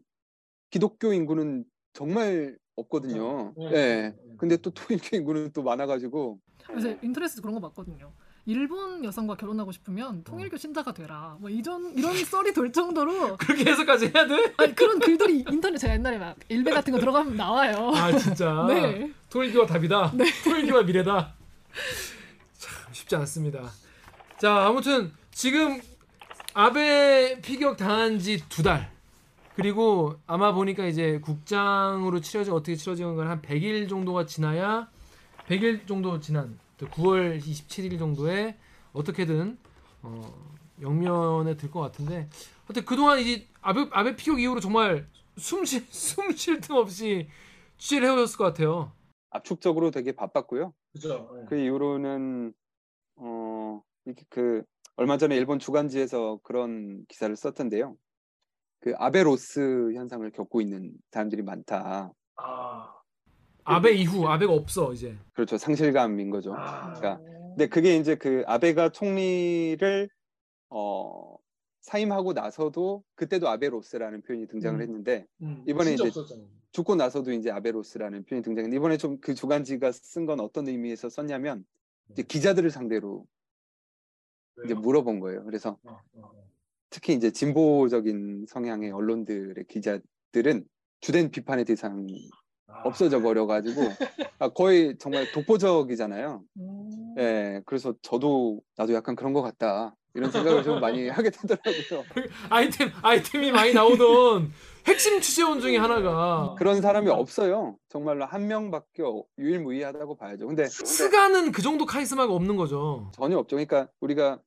기독교 0.74 1.12
인구는 1.12 1.64
정말 1.92 2.58
없거든요. 2.76 3.52
네. 3.56 3.70
예. 3.72 4.14
근데 4.36 4.56
또 4.56 4.70
통일교 4.70 5.16
인구는 5.16 5.52
또 5.52 5.62
많아가지고 5.62 6.38
그래서 6.66 6.94
인터넷에서 7.02 7.40
그런 7.40 7.54
거 7.54 7.60
봤거든요. 7.68 8.12
일본 8.46 9.02
여성과 9.04 9.36
결혼하고 9.36 9.72
싶으면 9.72 10.18
어. 10.18 10.22
통일교 10.24 10.56
신자가 10.56 10.92
되라. 10.92 11.36
뭐 11.40 11.48
이전 11.48 11.94
이런 11.96 12.12
썰이 12.24 12.52
돌 12.52 12.72
정도로 12.72 13.36
그렇게 13.38 13.70
해석까지 13.70 14.12
해야 14.14 14.26
돼? 14.26 14.52
아니, 14.58 14.74
그런 14.74 14.98
글들이 14.98 15.44
인터넷 15.50 15.78
제가 15.78 15.94
옛날에 15.94 16.18
막 16.18 16.36
일베 16.48 16.70
같은 16.70 16.92
거 16.92 16.98
들어가면 16.98 17.36
나와요. 17.36 17.92
아 17.94 18.16
진짜. 18.18 18.64
네. 18.68 19.10
통일교가 19.30 19.66
답이다. 19.66 20.12
통일교가 20.44 20.82
미래다. 20.82 21.34
참 22.58 22.92
쉽지 22.92 23.16
않습니다. 23.16 23.70
자 24.38 24.66
아무튼 24.66 25.12
지금 25.30 25.80
아베 26.54 27.40
피격 27.40 27.76
당한 27.76 28.18
지 28.18 28.38
두 28.48 28.62
달. 28.62 28.93
그리고 29.56 30.14
아마 30.26 30.52
보니까 30.52 30.86
이제 30.86 31.20
국장으로 31.20 32.20
치러진 32.20 32.52
어떻게 32.52 32.74
치러진 32.74 33.14
건한 33.14 33.40
100일 33.40 33.88
정도가 33.88 34.26
지나야 34.26 34.90
100일 35.46 35.86
정도 35.86 36.18
지난 36.18 36.58
9월 36.78 37.38
27일 37.40 37.98
정도에 37.98 38.56
어떻게든 38.92 39.56
어, 40.02 40.22
영면에 40.80 41.56
들 41.56 41.70
것 41.70 41.80
같은데 41.80 42.28
하여튼 42.66 42.84
그동안 42.84 43.20
이제 43.20 43.46
아베 43.60 43.86
아베 43.92 44.16
피격 44.16 44.40
이후로 44.40 44.60
정말 44.60 45.06
숨쉴 45.38 45.86
숨 45.90 46.32
쉴 46.34 46.60
틈 46.60 46.76
없이 46.76 47.28
취재를 47.78 48.08
해오셨을 48.08 48.38
것 48.38 48.44
같아요. 48.44 48.92
압축적으로 49.30 49.90
되게 49.90 50.12
바빴고요. 50.12 50.72
그죠. 50.92 51.28
그 51.48 51.56
이후로는 51.56 52.52
어 53.16 53.82
이렇게 54.04 54.24
그 54.30 54.62
얼마 54.96 55.16
전에 55.18 55.36
일본 55.36 55.58
주간지에서 55.58 56.40
그런 56.42 57.04
기사를 57.08 57.34
썼던데요. 57.36 57.96
그 58.84 58.92
아베로스 58.98 59.92
현상을 59.94 60.30
겪고 60.32 60.60
있는 60.60 60.92
사람들이 61.10 61.40
많다. 61.40 62.12
아. 62.36 62.94
아베 63.64 63.92
이후 63.92 64.26
아베가 64.26 64.52
없어 64.52 64.92
이제. 64.92 65.16
그렇죠. 65.32 65.56
상실감인 65.56 66.28
거죠. 66.28 66.52
아. 66.52 66.92
그러니까 66.92 67.18
근데 67.24 67.66
그게 67.66 67.96
이제 67.96 68.14
그 68.14 68.44
아베가 68.46 68.90
총리를 68.90 70.10
어 70.68 71.34
사임하고 71.80 72.34
나서도 72.34 73.02
그때도 73.14 73.48
아베로스라는 73.48 74.20
표현이 74.20 74.48
등장을 74.48 74.78
음. 74.78 74.82
했는데 74.82 75.26
음, 75.40 75.64
이번에 75.66 75.96
진짜 75.96 76.04
이제 76.08 76.20
없었잖아요. 76.20 76.46
죽고 76.72 76.96
나서도 76.96 77.32
이제 77.32 77.50
아베로스라는 77.50 78.24
표현이 78.26 78.42
등장했는데 78.42 78.76
이번에 78.76 78.98
좀 78.98 79.18
그 79.22 79.34
주간지가 79.34 79.92
쓴 79.92 80.26
건 80.26 80.40
어떤 80.40 80.68
의미에서 80.68 81.08
썼냐면 81.08 81.64
이제 82.10 82.22
기자들을 82.22 82.68
상대로 82.70 83.26
이제? 84.62 84.74
물어본 84.74 85.20
거예요. 85.20 85.42
그래서 85.44 85.78
어, 85.84 85.90
어, 85.90 86.00
어. 86.20 86.53
특히 86.94 87.12
이제 87.14 87.32
진보적인 87.32 88.46
성향의 88.48 88.92
언론들의 88.92 89.64
기자들은 89.68 90.64
주된 91.00 91.32
비판의 91.32 91.64
대상이 91.64 92.30
아. 92.68 92.82
없어져 92.84 93.20
버려가지고 93.20 93.80
아, 94.38 94.48
거의 94.50 94.96
정말 95.00 95.30
독보적이잖아요. 95.32 96.44
음. 96.60 97.14
예, 97.18 97.62
그래서 97.66 97.94
저도 98.00 98.60
나도 98.76 98.94
약간 98.94 99.16
그런 99.16 99.32
것 99.32 99.42
같다 99.42 99.96
이런 100.14 100.30
생각을 100.30 100.62
좀 100.62 100.78
많이 100.80 101.08
하게 101.10 101.30
되더라고요. 101.30 102.26
아이템 102.48 102.90
아이템이 103.02 103.50
많이 103.50 103.74
나오던 103.74 104.52
핵심 104.86 105.20
취재원 105.20 105.60
중에 105.60 105.76
하나가 105.76 106.54
그런 106.56 106.80
사람이 106.80 107.08
없어요. 107.10 107.76
정말로 107.88 108.24
한 108.24 108.46
명밖에 108.46 109.02
어- 109.02 109.24
유일무이하다고 109.36 110.16
봐야죠. 110.16 110.46
근데 110.46 110.66
스가는 110.66 111.50
그 111.50 111.60
정도 111.60 111.86
카리스마가 111.86 112.32
없는 112.32 112.54
거죠. 112.54 113.10
전혀 113.14 113.36
없죠. 113.36 113.56
그러니까 113.56 113.88
우리가 114.00 114.38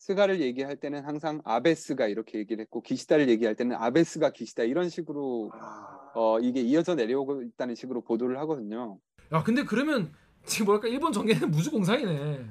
스가를 0.00 0.40
얘기할 0.40 0.76
때는 0.76 1.04
항상 1.04 1.40
아베스가 1.44 2.08
이렇게 2.08 2.38
얘기를 2.38 2.62
했고 2.62 2.80
기시다를 2.80 3.28
얘기할 3.28 3.54
때는 3.54 3.76
아베스가 3.76 4.30
기시다 4.30 4.64
이런 4.64 4.88
식으로 4.88 5.52
어 6.14 6.40
이게 6.40 6.60
이어져 6.60 6.94
내려오고 6.94 7.42
있다는 7.42 7.74
식으로 7.74 8.00
보도를 8.00 8.38
하거든요. 8.40 8.98
야 9.32 9.42
근데 9.42 9.62
그러면 9.62 10.10
지금 10.44 10.66
뭐랄까 10.66 10.88
일본 10.88 11.12
정계는 11.12 11.50
무주공산이네. 11.52 12.46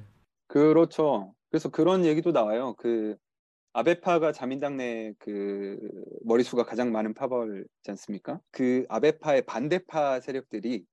그렇죠. 0.48 1.34
그래서 1.50 1.70
그런 1.70 2.06
얘기도 2.06 2.32
나와요. 2.32 2.76
그 2.78 3.16
아베파가 3.74 4.32
자민당 4.32 4.78
내 4.78 5.14
그 5.20 5.78
머릿수가 6.24 6.66
가장 6.66 6.92
많은 6.92 7.14
파벌이지 7.16 7.68
않습니까? 7.90 8.40
그 8.52 8.86
아베파의 8.90 9.44
반대파 9.48 10.20
세력들이 10.20 10.86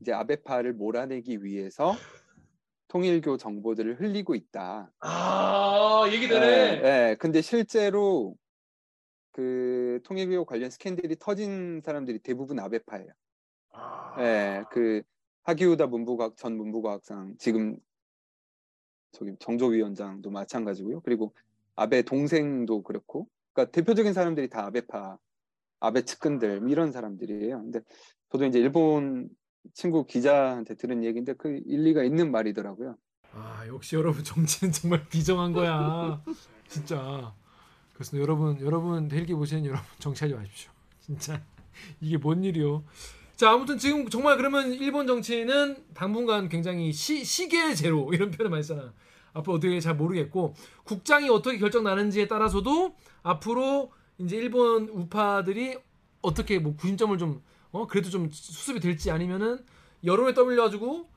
이제 0.00 0.12
아베파를 0.12 0.72
몰아내기 0.72 1.44
위해서 1.44 1.94
통일교 2.94 3.38
정보들을 3.38 4.00
흘리고 4.00 4.36
있다. 4.36 4.88
아 5.00 6.04
얘기 6.12 6.32
예, 6.32 6.38
예. 7.10 7.16
근데 7.18 7.42
실제로 7.42 8.36
그 9.32 9.98
통일교 10.04 10.44
관련 10.44 10.70
스캔들이 10.70 11.16
터진 11.18 11.82
사람들이 11.84 12.20
대부분 12.20 12.60
아베파예요. 12.60 13.08
예, 14.20 14.62
그 14.70 15.02
하기우다 15.42 15.88
문부과학 15.88 16.36
전 16.36 16.56
문부과학상 16.56 17.34
지금 17.36 17.76
저기 19.10 19.34
정조위원장도 19.40 20.30
마찬가지고요. 20.30 21.00
그리고 21.00 21.34
아베 21.74 22.02
동생도 22.02 22.84
그렇고, 22.84 23.26
그러니까 23.52 23.72
대표적인 23.72 24.12
사람들이 24.12 24.48
다 24.48 24.66
아베파, 24.66 25.18
아베 25.80 26.02
측근들 26.02 26.70
이런 26.70 26.92
사람들이에요. 26.92 27.58
근데 27.58 27.80
저도 28.30 28.44
이제 28.44 28.60
일본 28.60 29.28
친구 29.72 30.06
기자한테 30.06 30.74
들은 30.74 31.04
얘기인데 31.04 31.34
그 31.34 31.60
일리가 31.66 32.04
있는 32.04 32.30
말이더라고요. 32.30 32.96
아 33.32 33.64
역시 33.66 33.96
여러분 33.96 34.22
정치는 34.22 34.72
정말 34.72 35.06
비정한 35.08 35.52
거야. 35.52 36.22
진짜. 36.68 37.34
그래서 37.94 38.18
여러분 38.18 38.60
여러분 38.60 39.10
헬기 39.10 39.34
보시는 39.34 39.64
여러분 39.64 39.84
정치하지 39.98 40.34
마십시오. 40.34 40.70
진짜 41.00 41.40
이게 42.00 42.16
뭔 42.16 42.44
일이요? 42.44 42.84
자 43.36 43.50
아무튼 43.50 43.78
지금 43.78 44.08
정말 44.08 44.36
그러면 44.36 44.72
일본 44.72 45.06
정치는 45.06 45.76
당분간 45.94 46.48
굉장히 46.48 46.92
시, 46.92 47.24
시계 47.24 47.74
제로 47.74 48.10
이런 48.14 48.30
표현을 48.30 48.50
많이 48.50 48.62
쓰잖아. 48.62 48.92
앞으로 49.32 49.56
어떻게 49.56 49.80
잘 49.80 49.96
모르겠고 49.96 50.54
국장이 50.84 51.28
어떻게 51.28 51.58
결정 51.58 51.82
나는지에 51.82 52.28
따라서도 52.28 52.94
앞으로 53.22 53.92
이제 54.18 54.36
일본 54.36 54.88
우파들이 54.88 55.76
어떻게 56.22 56.60
뭐 56.60 56.76
구심점을 56.76 57.18
좀 57.18 57.42
어 57.74 57.86
그래도 57.86 58.08
좀 58.10 58.30
수습이 58.30 58.80
될지 58.80 59.10
아니면은 59.10 59.64
여론에 60.04 60.32
떠밀려가지고 60.34 61.08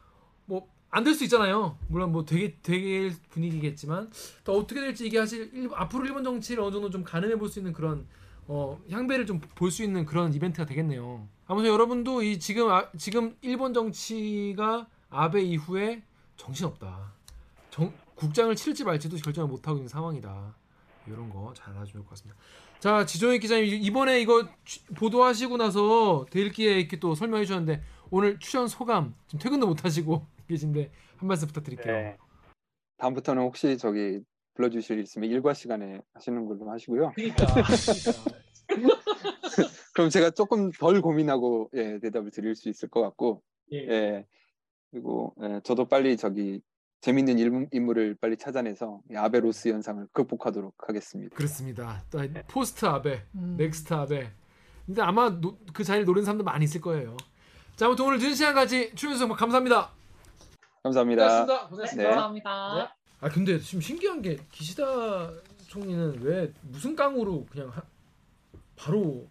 뭐 0.46 0.68
안 0.90 1.04
될 1.04 1.14
수 1.14 1.26
있잖아요. 1.26 1.78
물론 1.90 2.12
뭐 2.14 2.24
되게 2.26 2.56
되게 2.64 3.12
분위기겠지만 3.30 4.10
또 4.46 4.58
어떻게 4.58 4.80
될지 4.80 5.06
이게 5.06 5.20
사실 5.20 5.52
일, 5.54 5.70
앞으로 5.74 6.06
일본 6.06 6.24
정치를 6.24 6.64
어느 6.64 6.72
정도 6.72 6.90
좀 6.90 7.04
가늠해 7.04 7.38
볼 7.38 7.50
수 7.50 7.60
있는 7.60 7.74
그런 7.74 8.08
어, 8.48 8.80
향배를 8.90 9.26
좀 9.26 9.42
볼 9.56 9.70
수 9.70 9.84
있는 9.84 10.06
그런 10.06 10.34
이벤트가 10.34 10.66
되겠네요. 10.66 11.28
아무튼 11.46 11.70
여러분도 11.70 12.24
이 12.24 12.40
지금 12.40 12.70
아, 12.72 12.90
지금 12.98 13.36
일본 13.42 13.74
정치가 13.74 14.88
아베 15.10 15.42
이후에 15.44 16.04
정신 16.38 16.66
없다. 16.68 17.12
정, 17.70 17.94
국장을 18.16 18.56
칠지 18.56 18.86
말지도 18.86 19.18
결정을 19.18 19.50
못 19.50 19.68
하고 19.68 19.78
있는 19.78 19.90
상황이다. 19.90 20.56
이런 21.08 21.30
거 21.30 21.54
잘 21.54 21.76
알아주면 21.76 22.06
것 22.06 22.12
같습니다. 22.12 22.40
자 22.80 23.06
지종익 23.06 23.42
기자님 23.42 23.66
이번에 23.82 24.22
이거 24.22 24.48
취- 24.64 24.86
보도하시고 24.96 25.58
나서 25.58 26.26
데일기에 26.30 26.80
이렇게 26.80 27.00
또 27.00 27.16
설명해 27.16 27.46
주셨는데 27.46 27.82
오늘 28.12 28.38
출연 28.40 28.68
소감 28.68 29.16
지금 29.28 29.40
퇴근도 29.40 29.68
못 29.68 29.84
하시고 29.84 30.26
계신데 30.48 30.92
한 31.18 31.28
말씀 31.28 31.48
부탁드릴게요. 31.48 31.94
네. 31.94 32.18
다음부터는 32.98 33.42
혹시 33.44 33.78
저기 33.78 34.22
불러주실 34.54 34.98
일 34.98 35.04
있으면 35.04 35.30
일과 35.30 35.54
시간에 35.54 36.02
하시는 36.14 36.46
걸로 36.46 36.70
하시고요. 36.72 37.12
그러니까. 37.16 37.46
그럼 39.94 40.10
제가 40.10 40.30
조금 40.32 40.72
덜 40.72 41.02
고민하고 41.02 41.70
예, 41.76 42.00
대답을 42.00 42.32
드릴 42.32 42.56
수 42.56 42.70
있을 42.70 42.90
것 42.90 43.02
같고 43.02 43.42
예. 43.72 43.78
예. 43.78 44.26
그리고 44.92 45.36
예, 45.44 45.60
저도 45.64 45.88
빨리 45.88 46.16
저기 46.18 46.62
재밌는 47.02 47.38
일- 47.40 47.68
인물을 47.72 48.16
빨리 48.20 48.38
찾아내서 48.38 49.02
이 49.12 49.16
아베 49.16 49.40
loss 49.40 49.70
현상을 49.70 50.08
극복하도록 50.14 50.74
하겠습니다. 50.88 51.36
그렇습니다. 51.36 52.04
또 52.10 52.20
post 52.48 52.86
아베, 52.86 53.24
음. 53.36 53.56
next 53.58 53.94
아베. 53.94 54.32
근데 54.86 55.02
아마 55.02 55.30
노- 55.30 55.58
그 55.74 55.84
자리를 55.84 56.06
노리는 56.06 56.26
사람도 56.26 56.44
많이 56.44 56.66
있을 56.66 56.82
거예요. 56.82 57.16
자 57.76 57.86
아무튼 57.86 58.06
오늘 58.06 58.18
늦은 58.18 58.34
시간까지 58.34 58.96
출연해주셔서 58.96 59.34
감사합니다. 59.36 59.92
감사합니다. 60.84 61.46
고생하셨습니다. 61.68 61.96
네. 61.96 62.04
감사합니다. 62.16 62.96
아 63.20 63.30
근데 63.30 63.60
지금 63.60 63.82
신기한 63.82 64.22
게 64.22 64.38
기시다 64.52 65.32
총리는 65.68 66.22
왜 66.22 66.52
무슨 66.62 66.96
깡으로 66.96 67.46
그냥 67.52 67.70
하- 67.70 67.84
바로 68.76 69.28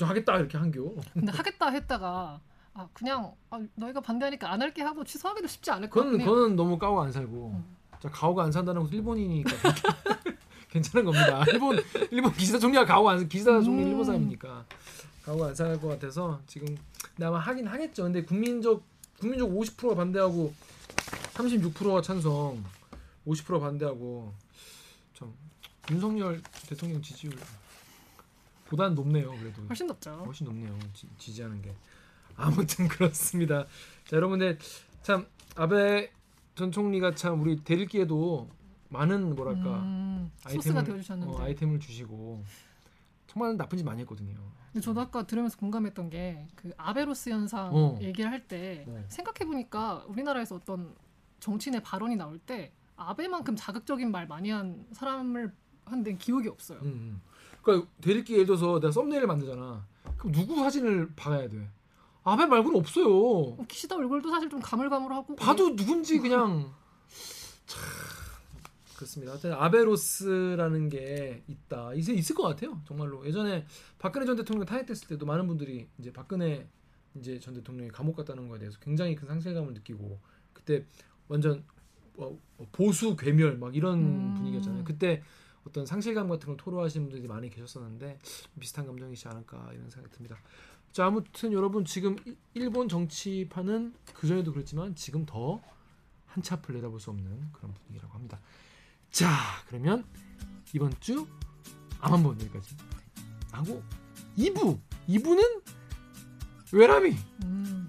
하겠다 0.00 0.38
이렇게 0.38 0.58
한겨? 0.58 0.82
근데 1.12 1.30
하겠다 1.32 1.68
했다가 1.70 2.40
아 2.78 2.86
그냥 2.92 3.32
아, 3.50 3.58
너희가 3.74 4.00
반대하니까 4.02 4.52
안 4.52 4.60
할게 4.60 4.82
하고 4.82 5.02
취소하기도 5.02 5.48
쉽지 5.48 5.70
않을 5.70 5.88
것 5.88 5.94
그건 6.00 6.12
같긴 6.12 6.20
해요. 6.20 6.34
그건 6.34 6.56
너무 6.56 6.78
까고 6.78 7.00
안 7.00 7.10
살고. 7.10 7.52
음. 7.54 7.76
자 8.00 8.10
가오가 8.10 8.44
안 8.44 8.52
산다는 8.52 8.82
것도 8.82 8.94
일본이니까 8.94 9.50
괜찮은 10.68 11.06
겁니다. 11.06 11.42
일본 11.48 11.78
일본 12.10 12.32
기시다 12.34 12.58
총리가 12.58 12.84
가오 12.84 13.08
안 13.08 13.26
기시다 13.26 13.62
총리 13.62 13.82
음. 13.84 13.88
일본 13.88 14.04
사람이니까 14.04 14.66
가오가 15.24 15.46
안 15.48 15.54
살 15.54 15.80
것 15.80 15.88
같아서 15.88 16.40
지금 16.46 16.76
근데 17.14 17.24
아마 17.24 17.38
하긴 17.38 17.66
하겠죠. 17.66 18.02
근데 18.04 18.22
국민적 18.22 18.82
국민적 19.20 19.48
50%가 19.48 19.94
반대하고 19.94 20.52
36%가 21.32 22.02
찬성, 22.02 22.62
50% 23.26 23.58
반대하고 23.60 24.34
참 25.14 25.32
윤석열 25.90 26.42
대통령 26.68 27.00
지지율 27.00 27.32
보다는 28.66 28.94
높네요. 28.94 29.30
그래도 29.38 29.62
훨씬 29.66 29.86
높죠. 29.86 30.10
훨씬 30.26 30.44
높네요. 30.44 30.78
지, 30.92 31.08
지지하는 31.16 31.62
게 31.62 31.72
아무튼 32.36 32.88
그렇습니다. 32.88 33.66
자 34.04 34.16
여러분들 34.16 34.58
참 35.02 35.26
아베 35.56 36.10
전 36.54 36.70
총리가 36.72 37.14
참 37.14 37.40
우리 37.42 37.56
대일기에도 37.62 38.48
많은 38.88 39.34
뭐랄까 39.34 39.80
음, 39.80 40.30
소스가 40.48 40.80
아이템을 40.80 40.84
되어주셨는데. 40.84 41.32
어, 41.32 41.38
아이템을 41.42 41.80
주시고 41.80 42.44
정말 43.26 43.56
나쁜 43.56 43.78
짓 43.78 43.84
많이 43.84 44.00
했거든요. 44.02 44.34
근데 44.72 44.84
저도 44.84 45.00
아까 45.00 45.26
들으면서 45.26 45.56
공감했던 45.58 46.10
게 46.10 46.46
그 46.54 46.72
아베로스 46.76 47.30
현상 47.30 47.70
어. 47.74 47.98
얘기를 48.00 48.30
할때 48.30 48.84
어. 48.88 49.04
생각해 49.08 49.46
보니까 49.46 50.04
우리나라에서 50.08 50.56
어떤 50.56 50.94
정치인의 51.40 51.82
발언이 51.82 52.16
나올 52.16 52.38
때 52.38 52.72
아베만큼 52.96 53.56
자극적인 53.56 54.10
말 54.10 54.26
많이 54.26 54.50
한 54.50 54.86
사람을 54.92 55.52
한 55.84 56.02
데는 56.02 56.18
기억이 56.18 56.48
없어요. 56.48 56.78
음, 56.80 56.86
음. 56.86 57.20
그러니까 57.62 57.88
대일기 58.00 58.34
예를 58.34 58.46
들어서 58.46 58.80
내가 58.80 58.90
썸네일을 58.92 59.26
만들잖아. 59.26 59.84
그럼 60.16 60.32
누구 60.32 60.56
사진을 60.56 61.10
박아야 61.14 61.48
돼? 61.48 61.68
아베 62.26 62.44
말고는 62.44 62.78
없어요. 62.78 63.06
어, 63.08 63.64
기시다 63.68 63.96
얼굴도 63.96 64.30
사실 64.30 64.50
좀 64.50 64.60
가물가물하고 64.60 65.36
봐도 65.36 65.76
누군지 65.76 66.18
그냥 66.18 66.72
참 67.66 67.82
그렇습니다. 68.96 69.32
하여튼 69.32 69.52
아베로스라는 69.52 70.88
게 70.88 71.44
있다. 71.46 71.94
이제 71.94 72.12
있을 72.12 72.34
것 72.34 72.42
같아요. 72.42 72.80
정말로 72.86 73.24
예전에 73.26 73.64
박근혜 73.98 74.26
전 74.26 74.36
대통령 74.36 74.66
탄핵됐을 74.66 75.06
때도 75.06 75.24
많은 75.24 75.46
분들이 75.46 75.86
이제 75.98 76.12
박근혜 76.12 76.66
이제 77.14 77.38
전 77.38 77.54
대통령이 77.54 77.90
감옥 77.90 78.16
갔다는 78.16 78.48
거에 78.48 78.58
대해서 78.58 78.78
굉장히 78.80 79.14
큰 79.14 79.28
상실감을 79.28 79.74
느끼고 79.74 80.18
그때 80.52 80.84
완전 81.28 81.62
어, 82.16 82.36
어, 82.58 82.66
보수 82.72 83.14
괴멸 83.14 83.58
막 83.58 83.76
이런 83.76 83.98
음. 83.98 84.34
분위기였잖아요. 84.34 84.82
그때 84.82 85.22
어떤 85.66 85.84
상실감 85.84 86.28
같은 86.28 86.46
걸 86.46 86.56
토로하시는 86.56 87.08
분들이 87.08 87.28
많이 87.28 87.50
계셨었는데 87.50 88.18
비슷한 88.58 88.86
감정이지 88.86 89.28
않을까 89.28 89.70
이런 89.72 89.90
생각이 89.90 90.14
듭니다. 90.14 90.38
자 90.96 91.04
아무튼 91.08 91.52
여러분 91.52 91.84
지금 91.84 92.16
일- 92.24 92.38
일본 92.54 92.88
정치판은 92.88 93.92
그 94.14 94.26
전에도 94.26 94.50
그랬지만 94.50 94.94
지금 94.94 95.26
더 95.26 95.60
한치 96.24 96.54
앞을 96.54 96.74
내다볼 96.76 96.98
수 97.00 97.10
없는 97.10 97.52
그런 97.52 97.74
분위기라고 97.74 98.14
합니다. 98.14 98.40
자 99.10 99.28
그러면 99.68 100.06
이번 100.74 100.90
주 101.00 101.28
암한번 102.00 102.40
여기까지 102.40 102.74
하고 103.52 103.82
2부 104.38 104.80
2부는 105.06 105.62
외람이 106.72 107.14
음, 107.44 107.88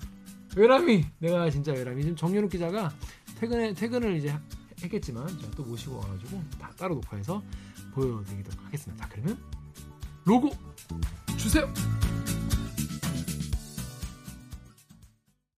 외람이 0.57 1.05
내가 1.19 1.49
진짜 1.49 1.71
외람이 1.71 2.01
지금 2.01 2.17
정연욱 2.17 2.51
기자가 2.51 2.93
퇴근에 3.39 3.73
퇴근을 3.73 4.17
이제 4.17 4.31
하- 4.31 4.41
했겠지만 4.83 5.25
제가 5.39 5.51
또 5.51 5.63
모시고 5.63 5.95
와가지고 5.95 6.43
다 6.59 6.69
따로 6.77 6.95
녹화해서 6.95 7.41
보여드리도록 7.93 8.65
하겠습니다. 8.65 9.05
자 9.05 9.09
그러면 9.13 9.41
로고 10.25 10.49
주세요. 11.37 11.73